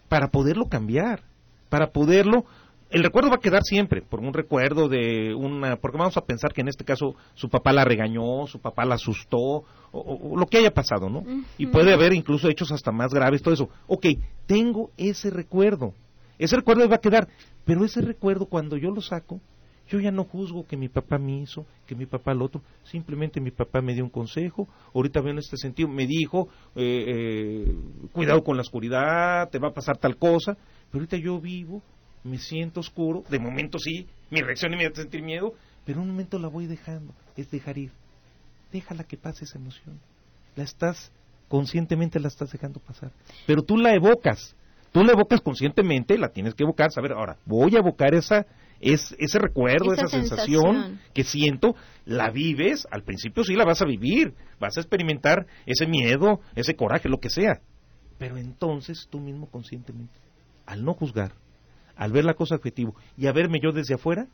para 0.09 0.29
poderlo 0.29 0.67
cambiar, 0.69 1.23
para 1.69 1.91
poderlo 1.91 2.45
el 2.91 3.03
recuerdo 3.03 3.29
va 3.29 3.37
a 3.37 3.41
quedar 3.41 3.63
siempre, 3.65 4.01
por 4.01 4.21
un 4.21 4.33
recuerdo 4.33 4.89
de 4.89 5.35
una, 5.35 5.77
porque 5.77 5.99
vamos 5.99 6.17
a 6.17 6.25
pensar 6.25 6.53
que 6.53 6.63
en 6.63 6.69
este 6.69 6.85
caso 6.85 7.15
su 7.35 7.51
papá 7.51 7.73
la 7.73 7.85
regañó, 7.85 8.47
su 8.47 8.61
papá 8.61 8.85
la 8.85 8.95
asustó, 8.95 9.65
o, 9.93 10.37
lo 10.37 10.47
que 10.47 10.59
haya 10.59 10.73
pasado, 10.73 11.09
¿no? 11.11 11.25
Y 11.59 11.67
puede 11.67 11.93
haber 11.93 12.15
incluso 12.15 12.49
hechos 12.49 12.73
hasta 12.73 12.93
más 12.93 13.13
graves, 13.13 13.43
todo 13.43 13.55
eso. 13.55 13.69
Ok, 13.87 14.07
tengo 14.47 14.91
ese 14.97 15.31
recuerdo, 15.31 15.93
ese 16.39 16.57
recuerdo 16.57 16.89
va 16.89 16.97
a 16.97 17.01
quedar, 17.01 17.29
pero 17.65 17.85
ese 17.85 18.01
recuerdo 18.01 18.47
cuando 18.47 18.77
yo 18.77 18.91
lo 18.91 19.03
saco, 19.03 19.41
yo 19.89 20.01
ya 20.01 20.11
no 20.11 20.25
juzgo 20.25 20.67
que 20.67 20.77
mi 20.77 20.89
papá 20.89 21.19
me 21.19 21.41
hizo, 21.41 21.67
que 21.87 21.95
mi 21.95 22.07
papá 22.07 22.35
lo 22.35 22.47
otro, 22.47 22.63
simplemente 22.85 23.41
mi 23.41 23.51
papá 23.51 23.81
me 23.81 23.95
dio 23.95 24.05
un 24.05 24.11
consejo, 24.11 24.69
ahorita 24.95 25.21
veo 25.21 25.33
en 25.33 25.39
este 25.39 25.57
sentido, 25.57 25.89
me 25.89 26.07
dijo, 26.07 26.49
eh, 26.77 27.05
eh, 27.07 27.75
cuidado 28.13 28.45
con 28.45 28.57
la 28.57 28.63
oscuridad, 28.63 29.49
te 29.51 29.59
va 29.59 29.69
a 29.69 29.75
pasar 29.75 29.97
tal 29.97 30.17
cosa, 30.17 30.57
pero 30.91 31.01
ahorita 31.01 31.17
yo 31.17 31.41
vivo 31.41 31.83
me 32.29 32.39
siento 32.39 32.81
oscuro, 32.81 33.25
de 33.29 33.39
momento 33.39 33.79
sí, 33.79 34.07
mi 34.31 34.41
reacción 34.41 34.75
es 34.75 34.93
sentir 34.95 35.23
miedo, 35.23 35.55
pero 35.85 36.01
un 36.01 36.09
momento 36.09 36.39
la 36.39 36.49
voy 36.49 36.67
dejando, 36.67 37.15
es 37.37 37.51
dejar 37.51 37.79
ir. 37.79 37.91
Déjala 38.73 39.05
que 39.05 39.17
pase 39.17 39.45
esa 39.45 39.59
emoción. 39.59 39.99
La 40.55 40.65
estás, 40.65 41.11
conscientemente 41.49 42.21
la 42.21 42.29
estás 42.29 42.51
dejando 42.51 42.81
pasar. 42.81 43.11
Pero 43.47 43.63
tú 43.63 43.77
la 43.77 43.95
evocas, 43.95 44.55
tú 44.93 45.03
la 45.03 45.13
evocas 45.13 45.41
conscientemente, 45.41 46.19
la 46.19 46.29
tienes 46.29 46.55
que 46.55 46.65
evocar, 46.65 46.91
saber, 46.93 47.13
ahora, 47.13 47.39
voy 47.47 47.75
a 47.77 47.79
evocar 47.79 48.15
esa, 48.15 48.47
es, 48.81 49.15
ese 49.19 49.39
recuerdo, 49.39 49.93
esa, 49.93 50.09
sensación. 50.09 51.01
que 51.15 51.25
siento, 51.25 51.75
la 52.05 52.31
vives, 52.31 52.87
al 52.91 53.03
principio 53.03 53.45
sí 53.45 53.55
la 53.55 53.65
vas 53.65 53.83
a 53.83 53.87
vivir, 53.87 54.35
vas 54.61 54.77
a 54.77 54.81
experimentar 54.81 55.47
ese 55.67 55.87
miedo, 55.87 56.41
ese 56.55 56.75
coraje, 56.75 57.09
lo 57.09 57.19
que 57.19 57.31
sea. 57.31 57.61
Pero 58.19 58.37
entonces 58.37 59.07
tú 59.11 59.21
mismo 59.21 59.49
conscientemente, 59.51 60.19
al 60.67 60.85
no 60.85 60.95
juzgar, 60.95 61.33
al 61.99 62.13
ver 62.13 62.25
la 62.25 62.35
cosa 62.35 62.55
objetivo 62.55 62.95
y 63.19 63.27
a 63.27 63.33
verme 63.33 63.61
yo 63.61 63.73
desde 63.73 63.95
afuera, 63.95 64.29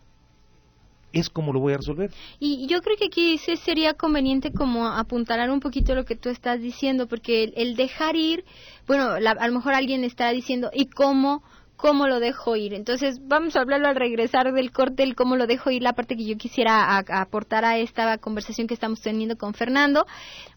es 1.13 1.31
como 1.31 1.53
lo 1.53 1.61
voy 1.61 1.73
a 1.73 1.79
resolver. 1.79 2.11
Y 2.39 2.67
yo 2.67 2.81
creo 2.83 2.97
que 2.97 3.07
aquí 3.07 3.39
sí 3.39 3.57
sería 3.57 3.95
conveniente 3.95 4.53
como 4.53 4.87
apuntalar 4.87 5.51
un 5.51 5.61
poquito 5.61 5.95
lo 5.95 6.05
que 6.05 6.17
tú 6.17 6.29
estás 6.29 6.61
diciendo, 6.61 7.07
porque 7.07 7.53
el, 7.57 7.77
dejar 7.77 8.17
ir, 8.17 8.45
bueno, 8.87 9.11
a 9.13 9.49
lo 9.49 9.55
mejor 9.55 9.75
alguien 9.75 10.05
estará 10.05 10.33
diciendo, 10.33 10.71
¿y 10.73 10.87
cómo? 10.87 11.43
¿Cómo 11.77 12.07
lo 12.07 12.21
dejo 12.21 12.57
ir? 12.57 12.75
Entonces, 12.75 13.21
vamos 13.23 13.57
a 13.57 13.61
hablarlo 13.61 13.89
al 13.89 13.97
regresar 13.97 14.53
del 14.53 14.71
corte, 14.71 15.03
el 15.03 15.15
cómo 15.15 15.37
lo 15.37 15.47
dejo 15.47 15.71
ir, 15.71 15.83
la 15.83 15.93
parte 15.93 16.17
que 16.17 16.25
yo 16.25 16.37
quisiera 16.37 16.99
aportar 16.99 17.65
a 17.65 17.79
esta 17.79 18.19
conversación 18.19 18.67
que 18.67 18.75
estamos 18.75 19.01
teniendo 19.01 19.37
con 19.37 19.55
Fernando. 19.55 20.07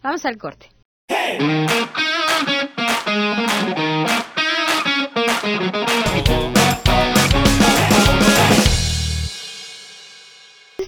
Vamos 0.02 0.26
al 0.26 0.38
corte. 0.38 0.70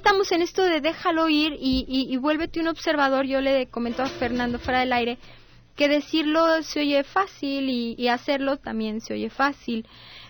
Estamos 0.09 0.31
en 0.31 0.41
esto 0.41 0.63
de 0.63 0.81
déjalo 0.81 1.29
ir 1.29 1.55
y, 1.59 2.17
vuélvete 2.17 2.59
un 2.59 2.67
observador. 2.67 3.27
Yo 3.27 3.41
le 3.41 3.67
comento 3.67 4.01
a 4.01 4.07
Fernando 4.07 4.57
fuera 4.57 4.79
del 4.79 4.91
aire 4.91 5.19
que 5.75 5.87
decirlo 5.87 6.63
se 6.63 6.79
oye 6.79 7.03
fácil 7.03 7.69
y, 7.69 8.07
hacerlo 8.07 8.57
también 8.57 9.01
se 9.01 9.13
oye 9.13 9.29
fácil. 9.29 9.85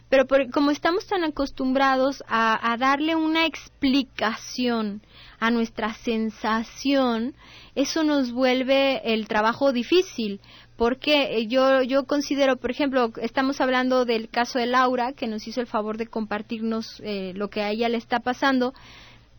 Pero 0.09 0.25
como 0.51 0.71
estamos 0.71 1.07
tan 1.07 1.23
acostumbrados 1.23 2.25
a, 2.27 2.75
darle 2.77 3.15
una 3.15 3.45
explicación 3.45 5.01
a 5.39 5.49
nuestra 5.49 5.93
sensación, 5.93 7.33
eso 7.73 8.03
nos 8.03 8.33
vuelve 8.33 9.13
el 9.13 9.29
trabajo 9.29 9.71
difícil. 9.71 10.41
Porque 10.75 11.47
yo, 11.47 11.83
yo 11.83 12.03
considero, 12.03 12.57
por 12.57 12.71
ejemplo, 12.71 13.13
estamos 13.21 13.61
hablando 13.61 14.03
del 14.03 14.27
caso 14.27 14.59
de 14.59 14.65
Laura, 14.65 15.13
que 15.13 15.27
nos 15.27 15.47
hizo 15.47 15.61
el 15.61 15.67
favor 15.67 15.95
de 15.95 16.07
compartirnos 16.07 17.01
eh, 17.01 17.31
lo 17.33 17.49
que 17.49 17.61
a 17.61 17.69
ella 17.69 17.87
le 17.87 17.97
está 17.97 18.19
pasando. 18.19 18.73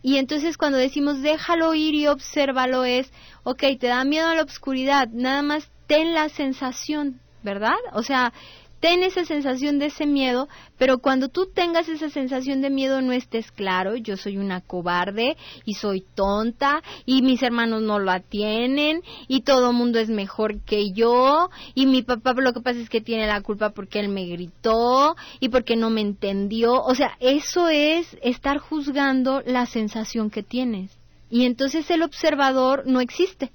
Y 0.03 0.17
entonces 0.17 0.57
cuando 0.57 0.79
decimos 0.79 1.21
déjalo 1.23 1.75
ir 1.75 1.95
y 1.95 2.07
obsérvalo 2.07 2.85
es, 2.85 3.13
ok, 3.43 3.63
te 3.79 3.89
da 3.89 4.05
miedo 4.05 4.29
a 4.29 4.35
la 4.35 4.43
oscuridad, 4.43 5.09
nada 5.13 5.43
más 5.43 5.71
ten 5.87 6.15
la 6.15 6.29
sensación, 6.29 7.21
¿verdad? 7.43 7.77
O 7.93 8.03
sea, 8.03 8.33
ten 8.81 9.03
esa 9.03 9.25
sensación 9.25 9.79
de 9.79 9.87
ese 9.87 10.07
miedo, 10.07 10.49
pero 10.79 10.99
cuando 10.99 11.29
tú 11.29 11.47
tengas 11.47 11.89
esa 11.89 12.09
sensación 12.09 12.63
de 12.63 12.71
miedo 12.71 13.01
no 13.03 13.13
estés 13.13 13.53
claro, 13.53 13.97
yo 13.97 14.17
soy 14.17 14.39
una 14.39 14.63
cobarde 14.63 15.37
y 15.65 15.75
soy 15.75 16.03
tonta 16.15 16.83
y 17.05 17.23
mis 17.23 17.43
hermanos 17.43 17.83
no 17.83 17.99
lo 17.99 18.11
tienen 18.23 19.03
y 19.29 19.43
todo 19.43 19.73
mundo 19.73 19.99
es 19.99 20.09
mejor 20.09 20.61
que 20.63 20.91
yo 20.93 21.51
y 21.75 21.87
mi 21.87 22.03
papá 22.03 22.35
lo 22.35 22.53
que 22.53 22.61
pasa 22.61 22.81
es 22.81 22.89
que 22.89 23.01
tiene 23.01 23.27
la 23.27 23.43
culpa 23.43 23.71
porque 23.71 24.01
él 24.01 24.09
me 24.09 24.27
gritó 24.27 25.15
y 25.39 25.51
porque 25.51 25.77
no 25.77 25.91
me 25.91 26.01
entendió, 26.01 26.83
o 26.83 26.95
sea, 26.95 27.17
eso 27.21 27.69
es 27.69 28.17
estar 28.23 28.59
juzgando 28.59 29.43
la 29.45 29.67
sensación 29.67 30.31
que 30.31 30.43
tienes. 30.43 30.91
Y 31.29 31.45
entonces 31.45 31.89
el 31.91 32.03
observador 32.03 32.83
no 32.87 33.01
existe 33.01 33.53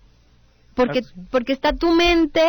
porque, 0.75 1.01
porque 1.31 1.53
está 1.53 1.73
tu 1.73 1.91
mente 1.91 2.43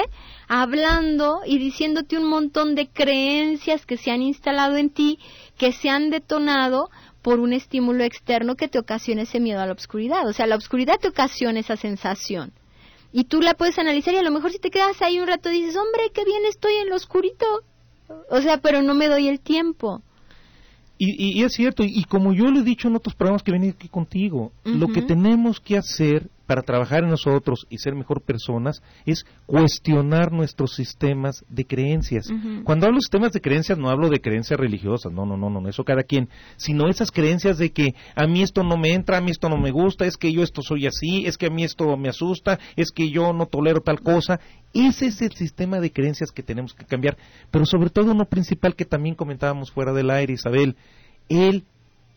hablando 0.49 1.41
y 1.47 1.59
diciéndote 1.59 2.19
un 2.19 2.29
montón 2.29 2.75
de 2.75 2.89
creencias 2.89 3.87
que 3.87 3.97
se 3.97 4.11
han 4.11 4.21
instalado 4.21 4.77
en 4.77 4.91
ti, 4.91 5.19
que 5.57 5.73
se 5.73 5.89
han 5.89 6.11
detonado 6.11 6.91
por 7.23 7.41
un 7.41 7.53
estímulo 7.53 8.05
externo 8.05 8.55
que 8.55 8.69
te 8.69 8.79
ocasiona 8.79 9.23
ese 9.23 9.41
miedo 9.41 9.61
a 9.61 9.67
la 9.67 9.73
oscuridad. 9.73 10.29
O 10.29 10.33
sea, 10.33 10.47
la 10.47 10.57
oscuridad 10.57 10.99
te 11.01 11.09
ocasiona 11.09 11.61
esa 11.61 11.77
sensación. 11.77 12.53
Y 13.13 13.25
tú 13.25 13.41
la 13.41 13.55
puedes 13.55 13.79
analizar 13.79 14.15
y 14.15 14.19
a 14.19 14.23
lo 14.23 14.31
mejor 14.31 14.53
si 14.53 14.59
te 14.59 14.71
quedas 14.71 15.01
ahí 15.03 15.19
un 15.19 15.27
rato 15.27 15.49
dices, 15.49 15.77
hombre, 15.77 16.11
qué 16.13 16.25
bien 16.25 16.45
estoy 16.49 16.75
en 16.75 16.89
lo 16.89 16.97
oscurito. 16.97 17.47
O 18.31 18.41
sea, 18.41 18.59
pero 18.59 18.83
no 18.83 18.95
me 18.95 19.09
doy 19.09 19.29
el 19.29 19.41
tiempo. 19.41 20.03
Y, 20.99 21.43
es 21.43 21.53
cierto, 21.53 21.83
y, 21.85 22.05
como 22.05 22.33
yo 22.33 22.51
le 22.51 22.61
he 22.61 22.65
dicho 22.65 22.89
en 22.89 22.97
otros 22.97 23.15
programas 23.15 23.43
que 23.43 23.53
venido 23.53 23.75
aquí 23.75 23.89
contigo, 23.89 24.53
lo 24.65 24.89
que 24.89 25.03
tenemos 25.03 25.61
que 25.61 25.77
hacer 25.77 26.31
para 26.47 26.63
trabajar 26.63 27.03
en 27.03 27.11
nosotros 27.11 27.67
y 27.69 27.79
ser 27.79 27.95
mejor 27.95 28.23
personas 28.23 28.83
es 29.05 29.27
cuestionar 29.47 30.33
nuestros 30.33 30.75
sistemas 30.75 31.45
de 31.49 31.65
creencias. 31.65 32.29
Cuando 32.65 32.87
hablo 32.87 32.97
de 32.97 33.03
sistemas 33.03 33.33
de 33.33 33.41
creencias 33.41 33.79
no 33.79 33.91
hablo 33.91 34.09
de 34.09 34.21
creencias 34.21 34.59
religiosas, 34.59 35.13
no, 35.13 35.27
no, 35.27 35.37
no, 35.37 35.51
no, 35.51 35.69
eso 35.69 35.85
cada 35.85 36.05
quien, 36.05 36.29
sino 36.57 36.89
esas 36.89 37.11
creencias 37.11 37.59
de 37.59 37.71
que 37.71 37.95
a 38.15 38.27
mí 38.27 38.43
esto 38.43 38.63
no 38.63 38.77
me 38.77 38.93
entra, 38.93 39.19
a 39.19 39.21
mí 39.21 39.31
esto 39.31 39.49
no 39.49 39.57
me 39.57 39.73
gusta, 39.73 40.07
es 40.07 40.17
que 40.17 40.33
yo 40.33 40.43
esto 40.43 40.63
soy 40.63 40.87
así, 40.87 41.27
es 41.27 41.37
que 41.37 41.47
a 41.47 41.51
mí 41.51 41.65
esto 41.65 41.97
me 41.97 42.09
asusta, 42.09 42.59
es 42.77 42.91
que 42.93 43.11
yo 43.11 43.33
no 43.33 43.47
tolero 43.47 43.81
tal 43.81 44.01
cosa. 44.01 44.41
Ese 44.77 45.07
es 45.07 45.23
el 45.23 45.33
sistema 45.33 45.81
de 45.81 45.91
creencias 45.91 46.31
que 46.31 46.43
tenemos 46.43 46.75
que 46.75 46.85
cambiar, 46.85 47.17
pero 47.51 47.65
sobre 47.65 47.89
todo 47.91 48.13
uno 48.13 48.27
principal 48.27 48.75
que 48.75 48.85
también 48.85 49.15
comentábamos 49.15 49.71
fuera 49.71 49.93
del 49.93 50.11
aire, 50.11 50.35
Isabel, 50.35 50.77
el 51.29 51.65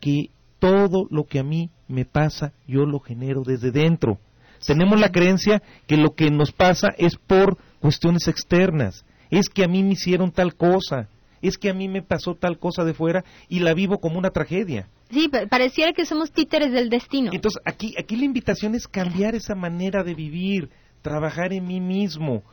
que 0.02 0.30
todo 0.60 1.08
lo 1.10 1.24
que 1.24 1.40
a 1.40 1.44
mí 1.44 1.70
me 1.88 2.06
pasa, 2.06 2.52
yo 2.68 2.86
lo 2.86 3.00
genero 3.00 3.44
desde 3.46 3.72
dentro. 3.72 4.20
Tenemos 4.66 5.00
la 5.00 5.12
creencia 5.12 5.62
que 5.88 5.96
lo 5.98 6.16
que 6.16 6.30
nos 6.32 6.52
pasa 6.52 6.90
es 6.98 7.16
por 7.16 7.58
cuestiones 7.80 8.28
externas. 8.28 9.06
Es 9.30 9.48
que 9.48 9.64
a 9.64 9.68
mí 9.68 9.84
me 9.84 9.94
hicieron 9.94 10.32
tal 10.32 10.56
cosa. 10.56 11.08
Es 11.42 11.58
que 11.58 11.70
a 11.70 11.74
mí 11.74 11.88
me 11.88 12.02
pasó 12.02 12.36
tal 12.36 12.60
cosa 12.60 12.84
de 12.84 12.94
fuera 12.94 13.24
y 13.48 13.60
la 13.60 13.74
vivo 13.74 14.00
como 14.00 14.20
una 14.20 14.32
tragedia. 14.32 14.90
Sí, 15.10 15.32
pareciera 15.50 15.94
que 15.94 16.06
somos 16.06 16.32
títeres 16.32 16.74
del 16.74 16.90
destino. 16.90 17.32
Entonces, 17.34 17.62
aquí, 17.66 17.96
aquí 17.98 18.18
la 18.18 18.26
invitación 18.26 18.76
es 18.76 18.88
cambiar 18.88 19.36
esa 19.36 19.56
manera 19.56 20.04
de 20.04 20.14
vivir, 20.14 20.70
trabajar 21.02 21.54
en 21.54 21.66
mí 21.66 21.80
mismo, 21.80 22.44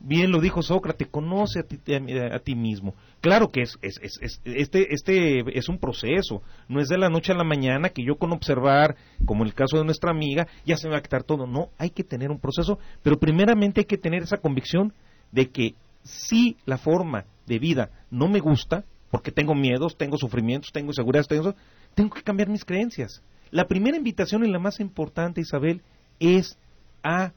bien 0.00 0.30
lo 0.30 0.40
dijo 0.40 0.62
Sócrates, 0.62 1.08
conoce 1.08 1.60
a 1.60 1.62
ti, 1.62 1.78
a, 1.94 2.38
ti 2.38 2.54
mismo. 2.54 2.94
Claro 3.20 3.50
que 3.50 3.62
es, 3.62 3.78
es, 3.80 3.98
es, 4.02 4.40
este, 4.44 4.92
este 4.92 5.58
es 5.58 5.68
un 5.68 5.78
proceso, 5.78 6.42
no 6.68 6.80
es 6.80 6.88
de 6.88 6.98
la 6.98 7.08
noche 7.08 7.32
a 7.32 7.36
la 7.36 7.44
mañana 7.44 7.88
que 7.88 8.04
yo 8.04 8.16
con 8.16 8.32
observar, 8.32 8.96
como 9.24 9.44
el 9.44 9.54
caso 9.54 9.78
de 9.78 9.84
nuestra 9.84 10.10
amiga, 10.10 10.46
ya 10.64 10.76
se 10.76 10.86
me 10.86 10.92
va 10.92 10.98
a 10.98 11.02
quitar 11.02 11.24
todo. 11.24 11.46
No, 11.46 11.70
hay 11.78 11.90
que 11.90 12.04
tener 12.04 12.30
un 12.30 12.38
proceso, 12.38 12.78
pero 13.02 13.18
primeramente 13.18 13.80
hay 13.80 13.86
que 13.86 13.98
tener 13.98 14.22
esa 14.22 14.38
convicción 14.38 14.92
de 15.32 15.48
que 15.50 15.74
si 16.02 16.56
la 16.66 16.78
forma 16.78 17.24
de 17.46 17.58
vida 17.58 17.90
no 18.10 18.28
me 18.28 18.40
gusta, 18.40 18.84
porque 19.10 19.32
tengo 19.32 19.54
miedos, 19.54 19.96
tengo 19.96 20.16
sufrimientos, 20.18 20.72
tengo 20.72 20.88
inseguridades, 20.88 21.28
tengo, 21.28 21.54
tengo 21.94 22.10
que 22.10 22.22
cambiar 22.22 22.48
mis 22.48 22.64
creencias. 22.64 23.22
La 23.50 23.66
primera 23.66 23.96
invitación 23.96 24.44
y 24.44 24.50
la 24.50 24.58
más 24.58 24.80
importante, 24.80 25.40
Isabel, 25.40 25.82
es 26.18 26.58
a 27.02 27.32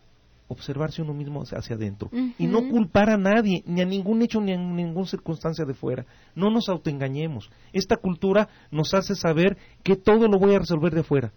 observarse 0.47 1.01
uno 1.01 1.13
mismo 1.13 1.41
hacia 1.41 1.75
adentro 1.75 2.09
y 2.37 2.47
no 2.47 2.69
culpar 2.69 3.09
a 3.09 3.17
nadie, 3.17 3.63
ni 3.65 3.81
a 3.81 3.85
ningún 3.85 4.21
hecho, 4.21 4.39
ni 4.39 4.53
a 4.53 4.57
ninguna 4.57 5.07
circunstancia 5.07 5.65
de 5.65 5.73
fuera. 5.73 6.05
No 6.35 6.49
nos 6.49 6.69
autoengañemos. 6.69 7.49
Esta 7.73 7.97
cultura 7.97 8.49
nos 8.71 8.93
hace 8.93 9.15
saber 9.15 9.57
que 9.83 9.95
todo 9.95 10.27
lo 10.27 10.39
voy 10.39 10.55
a 10.55 10.59
resolver 10.59 10.93
de 10.93 11.01
afuera, 11.01 11.33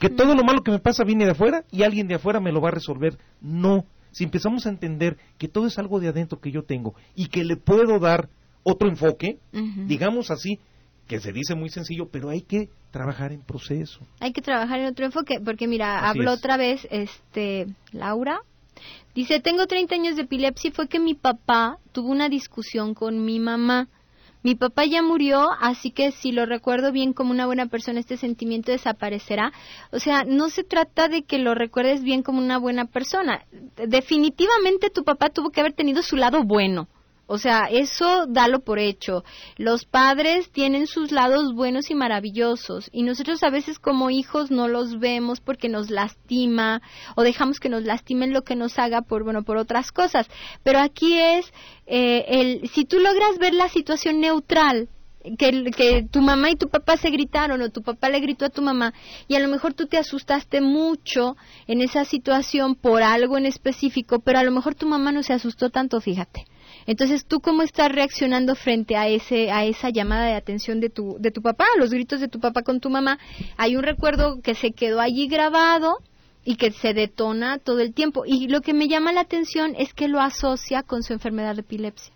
que 0.00 0.10
todo 0.10 0.34
lo 0.34 0.42
malo 0.42 0.62
que 0.62 0.72
me 0.72 0.80
pasa 0.80 1.04
viene 1.04 1.24
de 1.24 1.32
afuera 1.32 1.64
y 1.70 1.82
alguien 1.82 2.08
de 2.08 2.16
afuera 2.16 2.40
me 2.40 2.52
lo 2.52 2.60
va 2.60 2.68
a 2.68 2.72
resolver. 2.72 3.16
No, 3.40 3.84
si 4.10 4.24
empezamos 4.24 4.66
a 4.66 4.70
entender 4.70 5.16
que 5.38 5.48
todo 5.48 5.66
es 5.66 5.78
algo 5.78 6.00
de 6.00 6.08
adentro 6.08 6.40
que 6.40 6.50
yo 6.50 6.62
tengo 6.62 6.94
y 7.14 7.28
que 7.28 7.44
le 7.44 7.56
puedo 7.56 7.98
dar 7.98 8.28
otro 8.64 8.88
enfoque, 8.88 9.38
digamos 9.86 10.30
así, 10.30 10.58
que 11.08 11.20
se 11.20 11.32
dice 11.32 11.54
muy 11.54 11.70
sencillo, 11.70 12.08
pero 12.12 12.28
hay 12.28 12.42
que 12.42 12.68
trabajar 12.92 13.32
en 13.32 13.40
proceso. 13.42 14.00
Hay 14.20 14.32
que 14.32 14.42
trabajar 14.42 14.78
en 14.78 14.86
otro 14.86 15.06
enfoque, 15.06 15.40
porque 15.44 15.66
mira, 15.66 16.08
habló 16.08 16.32
otra 16.32 16.56
vez 16.56 16.86
este 16.90 17.66
Laura. 17.92 18.42
Dice, 19.14 19.40
tengo 19.40 19.66
30 19.66 19.94
años 19.94 20.16
de 20.16 20.22
epilepsia 20.22 20.68
y 20.68 20.72
fue 20.72 20.86
que 20.86 21.00
mi 21.00 21.14
papá 21.14 21.78
tuvo 21.92 22.10
una 22.10 22.28
discusión 22.28 22.94
con 22.94 23.24
mi 23.24 23.40
mamá. 23.40 23.88
mi 24.44 24.54
papá 24.54 24.84
ya 24.84 25.02
murió, 25.02 25.50
así 25.60 25.90
que 25.90 26.12
si 26.12 26.30
lo 26.30 26.46
recuerdo 26.46 26.92
bien 26.92 27.12
como 27.12 27.32
una 27.32 27.46
buena 27.46 27.66
persona, 27.66 27.98
este 27.98 28.16
sentimiento 28.16 28.70
desaparecerá. 28.70 29.52
O 29.90 29.98
sea, 29.98 30.24
no 30.24 30.48
se 30.48 30.62
trata 30.62 31.08
de 31.08 31.22
que 31.22 31.38
lo 31.38 31.54
recuerdes 31.54 32.02
bien 32.04 32.22
como 32.22 32.38
una 32.38 32.58
buena 32.58 32.84
persona. 32.84 33.44
Definitivamente 33.88 34.90
tu 34.90 35.02
papá 35.02 35.30
tuvo 35.30 35.50
que 35.50 35.60
haber 35.60 35.72
tenido 35.72 36.02
su 36.02 36.16
lado 36.16 36.44
bueno. 36.44 36.86
O 37.30 37.36
sea, 37.36 37.66
eso 37.70 38.24
dalo 38.26 38.60
por 38.60 38.78
hecho. 38.78 39.22
Los 39.58 39.84
padres 39.84 40.50
tienen 40.50 40.86
sus 40.86 41.12
lados 41.12 41.52
buenos 41.54 41.90
y 41.90 41.94
maravillosos 41.94 42.88
y 42.90 43.02
nosotros 43.02 43.42
a 43.42 43.50
veces 43.50 43.78
como 43.78 44.08
hijos 44.08 44.50
no 44.50 44.66
los 44.66 44.98
vemos 44.98 45.40
porque 45.40 45.68
nos 45.68 45.90
lastima 45.90 46.80
o 47.16 47.22
dejamos 47.22 47.60
que 47.60 47.68
nos 47.68 47.84
lastimen 47.84 48.32
lo 48.32 48.44
que 48.44 48.56
nos 48.56 48.78
haga 48.78 49.02
por 49.02 49.24
bueno 49.24 49.42
por 49.42 49.58
otras 49.58 49.92
cosas. 49.92 50.26
Pero 50.62 50.78
aquí 50.78 51.18
es 51.18 51.52
eh, 51.86 52.24
el 52.28 52.70
si 52.70 52.86
tú 52.86 52.98
logras 52.98 53.36
ver 53.38 53.52
la 53.52 53.68
situación 53.68 54.20
neutral 54.20 54.88
que, 55.36 55.70
que, 55.76 56.06
tu 56.10 56.22
mamá 56.22 56.50
y 56.50 56.56
tu 56.56 56.70
papá 56.70 56.96
se 56.96 57.10
gritaron 57.10 57.60
o 57.60 57.68
tu 57.68 57.82
papá 57.82 58.08
le 58.08 58.20
gritó 58.20 58.46
a 58.46 58.50
tu 58.50 58.62
mamá 58.62 58.94
y 59.26 59.34
a 59.34 59.40
lo 59.40 59.48
mejor 59.48 59.74
tú 59.74 59.86
te 59.86 59.98
asustaste 59.98 60.62
mucho 60.62 61.36
en 61.66 61.82
esa 61.82 62.06
situación 62.06 62.74
por 62.74 63.02
algo 63.02 63.36
en 63.36 63.44
específico, 63.44 64.20
pero 64.20 64.38
a 64.38 64.44
lo 64.44 64.50
mejor 64.50 64.74
tu 64.74 64.88
mamá 64.88 65.12
no 65.12 65.22
se 65.22 65.34
asustó 65.34 65.68
tanto, 65.68 66.00
fíjate. 66.00 66.46
Entonces, 66.86 67.26
¿tú 67.26 67.40
cómo 67.40 67.62
estás 67.62 67.90
reaccionando 67.90 68.54
frente 68.54 68.96
a 68.96 69.08
ese 69.08 69.50
a 69.50 69.64
esa 69.64 69.90
llamada 69.90 70.26
de 70.26 70.34
atención 70.34 70.80
de 70.80 70.90
tu 70.90 71.16
de 71.18 71.30
tu 71.30 71.42
papá, 71.42 71.64
a 71.74 71.78
los 71.78 71.90
gritos 71.90 72.20
de 72.20 72.28
tu 72.28 72.40
papá 72.40 72.62
con 72.62 72.80
tu 72.80 72.90
mamá? 72.90 73.18
Hay 73.56 73.76
un 73.76 73.82
recuerdo 73.82 74.40
que 74.42 74.54
se 74.54 74.72
quedó 74.72 75.00
allí 75.00 75.28
grabado 75.28 75.98
y 76.44 76.56
que 76.56 76.70
se 76.70 76.94
detona 76.94 77.58
todo 77.58 77.80
el 77.80 77.92
tiempo. 77.92 78.24
Y 78.24 78.48
lo 78.48 78.62
que 78.62 78.72
me 78.72 78.88
llama 78.88 79.12
la 79.12 79.20
atención 79.20 79.74
es 79.76 79.92
que 79.92 80.08
lo 80.08 80.20
asocia 80.20 80.82
con 80.82 81.02
su 81.02 81.12
enfermedad 81.12 81.54
de 81.54 81.60
epilepsia. 81.60 82.14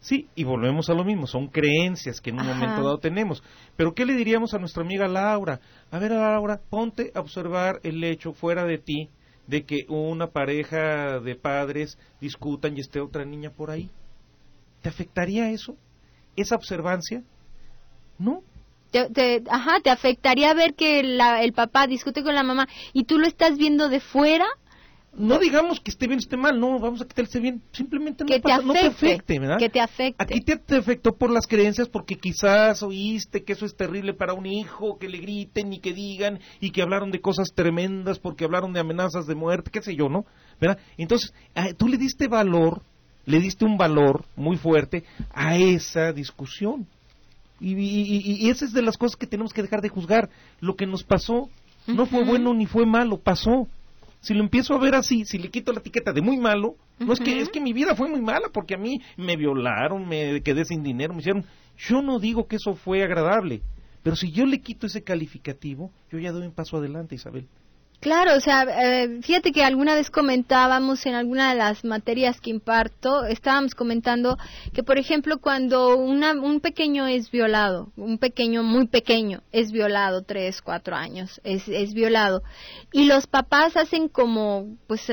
Sí, 0.00 0.28
y 0.34 0.44
volvemos 0.44 0.88
a 0.88 0.94
lo 0.94 1.04
mismo, 1.04 1.26
son 1.26 1.48
creencias 1.48 2.20
que 2.20 2.30
en 2.30 2.40
un 2.40 2.46
momento 2.46 2.82
dado 2.82 2.98
tenemos. 2.98 3.42
Pero 3.76 3.92
¿qué 3.92 4.06
le 4.06 4.14
diríamos 4.14 4.54
a 4.54 4.58
nuestra 4.58 4.82
amiga 4.82 5.08
Laura? 5.08 5.60
A 5.90 5.98
ver, 5.98 6.12
Laura, 6.12 6.60
ponte 6.70 7.10
a 7.14 7.20
observar 7.20 7.80
el 7.82 8.02
hecho 8.04 8.32
fuera 8.32 8.64
de 8.64 8.78
ti 8.78 9.10
de 9.46 9.64
que 9.64 9.86
una 9.88 10.28
pareja 10.28 11.20
de 11.20 11.36
padres 11.36 11.98
discutan 12.20 12.76
y 12.76 12.80
esté 12.80 13.00
otra 13.00 13.24
niña 13.24 13.50
por 13.50 13.70
ahí. 13.70 13.90
¿Te 14.82 14.88
afectaría 14.88 15.50
eso? 15.50 15.76
¿Esa 16.36 16.56
observancia? 16.56 17.22
No. 18.18 18.42
Te, 18.90 19.42
ajá, 19.50 19.80
te 19.80 19.90
afectaría 19.90 20.54
ver 20.54 20.74
que 20.74 21.00
el 21.00 21.52
papá 21.52 21.86
discute 21.86 22.22
con 22.22 22.34
la 22.34 22.42
mamá 22.42 22.68
y 22.92 23.04
tú 23.04 23.18
lo 23.18 23.26
estás 23.26 23.58
viendo 23.58 23.88
de 23.88 24.00
fuera. 24.00 24.46
No 25.16 25.38
digamos 25.38 25.80
que 25.80 25.90
esté 25.90 26.06
bien, 26.06 26.18
esté 26.18 26.36
mal, 26.36 26.60
no, 26.60 26.78
vamos 26.78 27.00
a 27.00 27.06
quitarse 27.06 27.40
bien, 27.40 27.62
simplemente 27.72 28.24
no, 28.24 28.28
te, 28.28 28.64
no 28.64 28.72
te 28.72 28.86
afecte, 28.86 29.38
¿verdad? 29.38 29.58
Que 29.58 29.70
te 29.70 29.80
afecte. 29.80 30.22
Aquí 30.22 30.40
te, 30.40 30.56
te, 30.56 30.76
afectó 30.76 31.16
por 31.16 31.30
las 31.30 31.46
creencias, 31.46 31.88
porque 31.88 32.16
quizás 32.16 32.82
oíste 32.82 33.42
que 33.42 33.54
eso 33.54 33.64
es 33.64 33.74
terrible 33.74 34.14
para 34.14 34.34
un 34.34 34.46
hijo, 34.46 34.98
que 34.98 35.08
le 35.08 35.18
griten 35.18 35.72
y 35.72 35.80
que 35.80 35.92
digan 35.92 36.40
y 36.60 36.70
que 36.70 36.82
hablaron 36.82 37.10
de 37.10 37.20
cosas 37.20 37.48
tremendas 37.54 38.18
porque 38.18 38.44
hablaron 38.44 38.72
de 38.72 38.80
amenazas 38.80 39.26
de 39.26 39.34
muerte, 39.34 39.70
qué 39.72 39.82
sé 39.82 39.96
yo, 39.96 40.08
¿no? 40.08 40.26
¿Verdad? 40.60 40.78
Entonces, 40.98 41.32
tú 41.76 41.88
le 41.88 41.96
diste 41.96 42.28
valor 42.28 42.82
le 43.26 43.40
diste 43.40 43.64
un 43.64 43.76
valor 43.76 44.24
muy 44.36 44.56
fuerte 44.56 45.04
a 45.34 45.56
esa 45.56 46.12
discusión. 46.12 46.86
Y, 47.60 47.74
y, 47.74 48.48
esa 48.50 48.64
es 48.64 48.72
de 48.72 48.82
las 48.82 48.96
cosas 48.96 49.16
que 49.16 49.26
tenemos 49.26 49.52
que 49.52 49.62
dejar 49.62 49.80
de 49.80 49.88
juzgar. 49.88 50.30
Lo 50.60 50.76
que 50.76 50.86
nos 50.86 51.02
pasó 51.02 51.50
no 51.86 52.06
fue 52.06 52.24
bueno 52.24 52.54
ni 52.54 52.66
fue 52.66 52.86
malo, 52.86 53.18
pasó. 53.18 53.66
Si 54.26 54.34
lo 54.34 54.40
empiezo 54.40 54.74
a 54.74 54.78
ver 54.80 54.96
así, 54.96 55.24
si 55.24 55.38
le 55.38 55.50
quito 55.50 55.72
la 55.72 55.78
etiqueta 55.78 56.12
de 56.12 56.20
muy 56.20 56.36
malo, 56.36 56.74
no 56.98 57.12
es 57.12 57.20
que 57.20 57.38
es 57.38 57.48
que 57.48 57.60
mi 57.60 57.72
vida 57.72 57.94
fue 57.94 58.08
muy 58.08 58.20
mala 58.20 58.48
porque 58.52 58.74
a 58.74 58.76
mí 58.76 59.00
me 59.16 59.36
violaron, 59.36 60.08
me 60.08 60.42
quedé 60.42 60.64
sin 60.64 60.82
dinero, 60.82 61.14
me 61.14 61.20
hicieron. 61.20 61.44
Yo 61.78 62.02
no 62.02 62.18
digo 62.18 62.48
que 62.48 62.56
eso 62.56 62.74
fue 62.74 63.04
agradable, 63.04 63.62
pero 64.02 64.16
si 64.16 64.32
yo 64.32 64.44
le 64.44 64.60
quito 64.60 64.88
ese 64.88 65.04
calificativo, 65.04 65.92
yo 66.10 66.18
ya 66.18 66.32
doy 66.32 66.44
un 66.44 66.52
paso 66.52 66.78
adelante, 66.78 67.14
Isabel. 67.14 67.46
Claro, 68.00 68.36
o 68.36 68.40
sea, 68.40 68.62
eh, 68.64 69.20
fíjate 69.22 69.52
que 69.52 69.64
alguna 69.64 69.94
vez 69.94 70.10
comentábamos 70.10 71.06
en 71.06 71.14
alguna 71.14 71.50
de 71.50 71.56
las 71.56 71.84
materias 71.84 72.40
que 72.40 72.50
imparto, 72.50 73.24
estábamos 73.24 73.74
comentando 73.74 74.36
que, 74.72 74.82
por 74.82 74.98
ejemplo, 74.98 75.38
cuando 75.38 75.96
un 75.96 76.60
pequeño 76.60 77.06
es 77.06 77.30
violado, 77.30 77.90
un 77.96 78.18
pequeño 78.18 78.62
muy 78.62 78.86
pequeño 78.86 79.42
es 79.50 79.72
violado, 79.72 80.22
tres, 80.22 80.62
cuatro 80.62 80.94
años, 80.94 81.40
es, 81.42 81.66
es 81.68 81.94
violado, 81.94 82.42
y 82.92 83.06
los 83.06 83.26
papás 83.26 83.76
hacen 83.76 84.08
como, 84.08 84.76
pues, 84.86 85.10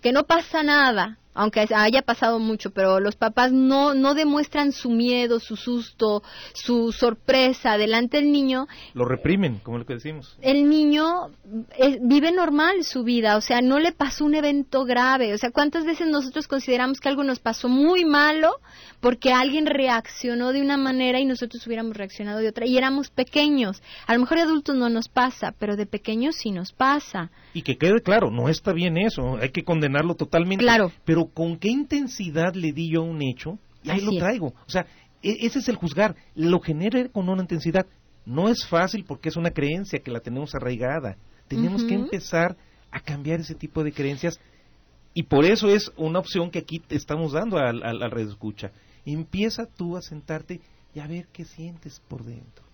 que 0.00 0.12
no 0.12 0.24
pasa 0.24 0.62
nada, 0.62 1.19
aunque 1.34 1.66
haya 1.74 2.02
pasado 2.02 2.38
mucho, 2.38 2.70
pero 2.70 3.00
los 3.00 3.16
papás 3.16 3.52
no, 3.52 3.94
no 3.94 4.14
demuestran 4.14 4.72
su 4.72 4.90
miedo, 4.90 5.38
su 5.38 5.56
susto, 5.56 6.22
su 6.54 6.92
sorpresa 6.92 7.78
delante 7.78 8.16
del 8.18 8.32
niño. 8.32 8.66
Lo 8.94 9.04
reprimen, 9.04 9.58
como 9.62 9.78
lo 9.78 9.86
que 9.86 9.94
decimos. 9.94 10.36
El 10.40 10.68
niño 10.68 11.30
eh, 11.78 11.98
vive 12.02 12.32
normal 12.32 12.84
su 12.84 13.04
vida, 13.04 13.36
o 13.36 13.40
sea, 13.40 13.60
no 13.60 13.78
le 13.78 13.92
pasó 13.92 14.24
un 14.24 14.34
evento 14.34 14.84
grave. 14.84 15.32
O 15.32 15.38
sea, 15.38 15.50
¿cuántas 15.50 15.84
veces 15.84 16.08
nosotros 16.08 16.48
consideramos 16.48 17.00
que 17.00 17.08
algo 17.08 17.22
nos 17.22 17.38
pasó 17.38 17.68
muy 17.68 18.04
malo 18.04 18.60
porque 19.00 19.32
alguien 19.32 19.66
reaccionó 19.66 20.52
de 20.52 20.60
una 20.60 20.76
manera 20.76 21.20
y 21.20 21.24
nosotros 21.24 21.66
hubiéramos 21.66 21.96
reaccionado 21.96 22.40
de 22.40 22.48
otra? 22.48 22.66
Y 22.66 22.76
éramos 22.76 23.10
pequeños. 23.10 23.82
A 24.06 24.14
lo 24.14 24.20
mejor 24.20 24.38
de 24.38 24.44
adultos 24.44 24.76
no 24.76 24.88
nos 24.88 25.08
pasa, 25.08 25.54
pero 25.58 25.76
de 25.76 25.86
pequeños 25.86 26.36
sí 26.36 26.50
nos 26.50 26.72
pasa. 26.72 27.30
Y 27.54 27.62
que 27.62 27.76
quede 27.76 28.00
claro, 28.00 28.30
no 28.30 28.48
está 28.48 28.72
bien 28.72 28.96
eso, 28.96 29.36
hay 29.40 29.50
que 29.50 29.64
condenarlo 29.64 30.14
totalmente. 30.14 30.64
Claro. 30.64 30.92
Pero 31.04 31.19
con 31.26 31.56
qué 31.58 31.68
intensidad 31.68 32.54
le 32.54 32.72
di 32.72 32.90
yo 32.90 33.00
a 33.00 33.04
un 33.04 33.22
hecho, 33.22 33.58
y 33.82 33.90
ahí 33.90 34.00
lo 34.00 34.12
traigo. 34.18 34.48
O 34.48 34.70
sea, 34.70 34.86
e, 35.22 35.46
ese 35.46 35.60
es 35.60 35.68
el 35.68 35.76
juzgar, 35.76 36.14
lo 36.34 36.60
genera 36.60 37.08
con 37.08 37.28
una 37.28 37.42
intensidad. 37.42 37.86
No 38.26 38.48
es 38.48 38.66
fácil 38.66 39.04
porque 39.04 39.28
es 39.28 39.36
una 39.36 39.50
creencia 39.50 40.00
que 40.00 40.10
la 40.10 40.20
tenemos 40.20 40.54
arraigada. 40.54 41.16
Tenemos 41.48 41.82
que 41.84 41.94
empezar 41.94 42.56
a 42.90 43.00
cambiar 43.00 43.40
ese 43.40 43.54
tipo 43.54 43.82
de 43.82 43.92
creencias 43.92 44.38
y 45.14 45.24
por 45.24 45.44
eso 45.44 45.68
es 45.68 45.90
una 45.96 46.20
opción 46.20 46.50
que 46.50 46.60
aquí 46.60 46.78
te 46.78 46.94
estamos 46.94 47.32
dando 47.32 47.58
al, 47.58 47.82
al, 47.82 48.02
al 48.02 48.18
escucha. 48.20 48.70
Empieza 49.04 49.64
tú 49.66 49.96
a 49.96 50.02
sentarte 50.02 50.60
y 50.94 51.00
a 51.00 51.06
ver 51.06 51.26
qué 51.32 51.44
sientes 51.44 52.00
por 52.08 52.24
dentro 52.24 52.70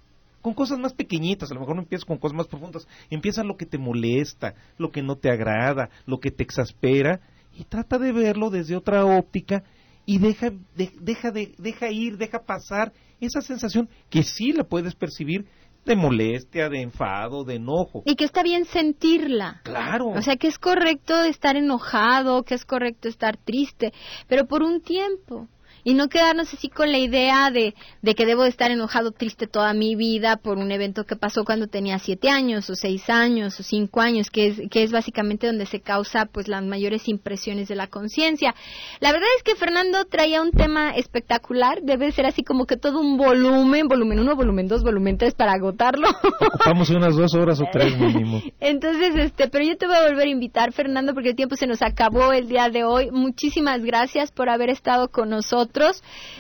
con 0.47 0.55
cosas 0.55 0.79
más 0.79 0.93
pequeñitas, 0.93 1.51
a 1.51 1.55
lo 1.55 1.59
mejor 1.59 1.75
no 1.75 1.83
empiezas 1.83 2.05
con 2.05 2.19
cosas 2.19 2.37
más 2.37 2.47
profundas, 2.47 2.87
empieza 3.11 3.43
lo 3.43 3.57
que 3.57 3.67
te 3.67 3.79
molesta, 3.79 4.55
lo 4.79 4.93
que 4.93 5.03
no 5.03 5.17
te 5.17 5.29
agrada, 5.29 5.91
lo 6.07 6.21
que 6.21 6.31
te 6.31 6.45
exaspera, 6.45 7.19
y 7.59 7.65
trata 7.65 7.99
de 7.99 8.13
verlo 8.13 8.51
desde 8.51 8.77
otra 8.77 9.05
óptica 9.05 9.65
y 10.05 10.19
deja, 10.19 10.53
deja, 10.77 11.31
de, 11.31 11.55
deja 11.59 11.91
ir, 11.91 12.17
deja 12.17 12.45
pasar 12.45 12.93
esa 13.21 13.41
sensación 13.41 13.89
que 14.11 14.23
sí 14.23 14.53
la 14.53 14.65
puedes 14.65 14.95
percibir 14.95 15.47
de 15.85 15.97
molestia, 15.97 16.69
de 16.69 16.83
enfado, 16.83 17.45
de 17.45 17.55
enojo. 17.55 18.03
Y 18.05 18.17
que 18.17 18.25
está 18.25 18.43
bien 18.43 18.65
sentirla. 18.65 19.61
Claro. 19.63 20.09
O 20.09 20.21
sea, 20.21 20.37
que 20.37 20.49
es 20.49 20.59
correcto 20.59 21.23
estar 21.23 21.57
enojado, 21.57 22.43
que 22.43 22.55
es 22.55 22.65
correcto 22.65 23.09
estar 23.09 23.37
triste, 23.37 23.93
pero 24.29 24.47
por 24.47 24.63
un 24.63 24.81
tiempo 24.81 25.49
y 25.87 25.95
no 25.95 26.09
quedarnos 26.09 26.53
así 26.53 26.69
con 26.69 26.91
la 26.91 26.99
idea 26.99 27.53
de, 27.53 27.73
de 28.03 28.15
que 28.17 28.27
debo 28.27 28.45
estar 28.45 28.73
enojado, 28.73 29.13
triste 29.13 29.47
toda 29.47 29.73
mi 29.73 29.95
vida 29.95 30.37
por 30.37 30.59
un 30.59 30.73
evento 30.73 31.05
que 31.05 31.15
pasó 31.15 31.45
cuando 31.45 31.69
tenía 31.69 32.01
siete 32.01 32.29
años 32.29 32.69
o 32.71 32.75
seis 32.75 33.09
años 33.09 33.61
o 33.61 33.63
cinco 33.63 34.01
años, 34.01 34.29
que 34.29 34.49
es, 34.49 34.63
que 34.69 34.83
es 34.83 34.91
básicamente 34.91 35.47
donde 35.47 35.65
se 35.65 35.79
causa 35.79 36.27
pues 36.27 36.49
las 36.49 36.65
mayores 36.65 37.07
impresiones 37.09 37.69
de 37.69 37.77
la 37.77 37.87
conciencia. 37.87 38.53
La 38.99 39.13
verdad 39.13 39.29
es 39.37 39.45
que 39.45 39.55
Fernando 39.55 40.05
traía 40.07 40.43
un 40.43 40.51
tema 40.51 40.91
espectacular, 40.91 41.81
debe 41.83 42.11
ser 42.11 42.27
así 42.27 42.43
como 42.43 42.67
que 42.67 42.77
todo 42.77 42.99
un 42.99 43.17
volumen, 43.17 43.87
volumen 43.87 44.19
uno, 44.19 44.35
volumen 44.35 44.67
dos, 44.67 44.83
volumen 44.83 45.19
tres 45.19 45.35
para 45.35 45.53
agotarlo. 45.53 46.09
Ocupamos 46.41 46.91
unas 46.91 47.15
dos 47.15 47.33
horas 47.37 47.61
o 47.61 47.65
tres 47.71 47.97
mínimo. 47.97 48.43
Entonces, 48.59 49.15
este, 49.15 49.47
pero 49.47 49.65
yo 49.65 49.77
te 49.77 49.87
voy 49.87 49.95
a 49.95 50.09
volver 50.09 50.27
a 50.27 50.31
invitar, 50.31 50.73
Fernando, 50.73 51.15
porque 51.15 51.29
el 51.29 51.37
tiempo 51.37 51.55
se 51.55 51.69
nos 51.69 51.81
acabó 51.81 52.33
el 52.33 52.49
día 52.49 52.71
de 52.71 52.83
hoy. 52.83 53.13
Muchísimas 53.13 53.85
gracias 53.85 54.33
por 54.33 54.49
haber 54.49 54.71
estado 54.71 55.11
con 55.13 55.31
nosotros 55.31 55.76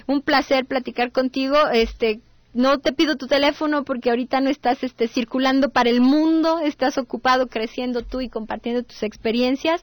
un 0.06 0.22
placer 0.22 0.66
platicar 0.66 1.12
contigo. 1.12 1.56
Este, 1.72 2.20
no 2.56 2.78
te 2.78 2.92
pido 2.92 3.16
tu 3.16 3.26
teléfono 3.26 3.84
porque 3.84 4.08
ahorita 4.08 4.40
no 4.40 4.48
estás 4.48 4.82
este, 4.82 5.08
circulando 5.08 5.68
para 5.68 5.90
el 5.90 6.00
mundo, 6.00 6.58
estás 6.60 6.96
ocupado 6.96 7.48
creciendo 7.48 8.02
tú 8.02 8.22
y 8.22 8.30
compartiendo 8.30 8.82
tus 8.82 9.02
experiencias. 9.02 9.82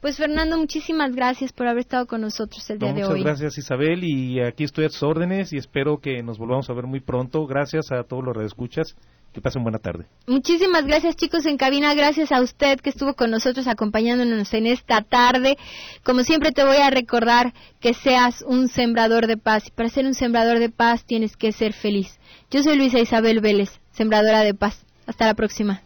Pues 0.00 0.18
Fernando, 0.18 0.56
muchísimas 0.56 1.14
gracias 1.16 1.52
por 1.52 1.66
haber 1.66 1.80
estado 1.80 2.06
con 2.06 2.20
nosotros 2.20 2.68
el 2.70 2.78
día 2.78 2.92
de 2.92 3.04
hoy. 3.04 3.18
Muchas 3.20 3.40
gracias 3.40 3.58
Isabel 3.58 4.04
y 4.04 4.40
aquí 4.40 4.62
estoy 4.62 4.84
a 4.84 4.88
tus 4.88 5.02
órdenes 5.02 5.52
y 5.52 5.56
espero 5.56 5.98
que 5.98 6.22
nos 6.22 6.38
volvamos 6.38 6.70
a 6.70 6.74
ver 6.74 6.86
muy 6.86 7.00
pronto. 7.00 7.44
Gracias 7.46 7.90
a 7.90 8.04
todos 8.04 8.22
los 8.24 8.46
escuchas 8.46 8.94
que 9.32 9.40
pasen 9.40 9.62
buena 9.62 9.78
tarde. 9.78 10.06
Muchísimas 10.26 10.84
gracias 10.86 11.16
chicos 11.16 11.46
en 11.46 11.56
cabina, 11.56 11.94
gracias 11.94 12.32
a 12.32 12.40
usted 12.40 12.80
que 12.80 12.90
estuvo 12.90 13.14
con 13.14 13.30
nosotros 13.30 13.66
acompañándonos 13.66 14.52
en 14.54 14.66
esta 14.66 15.02
tarde. 15.02 15.56
Como 16.04 16.22
siempre 16.22 16.52
te 16.52 16.64
voy 16.64 16.76
a 16.76 16.90
recordar 16.90 17.54
que 17.80 17.94
seas 17.94 18.42
un 18.46 18.68
sembrador 18.68 19.26
de 19.26 19.36
paz 19.36 19.68
y 19.68 19.70
para 19.70 19.88
ser 19.88 20.06
un 20.06 20.14
sembrador 20.14 20.58
de 20.58 20.68
paz 20.68 21.04
tienes 21.04 21.36
que 21.36 21.52
ser 21.52 21.72
feliz. 21.72 22.18
Yo 22.50 22.62
soy 22.62 22.76
Luisa 22.76 22.98
Isabel 22.98 23.40
Vélez, 23.40 23.80
sembradora 23.92 24.40
de 24.40 24.54
paz. 24.54 24.84
Hasta 25.06 25.26
la 25.26 25.34
próxima. 25.34 25.82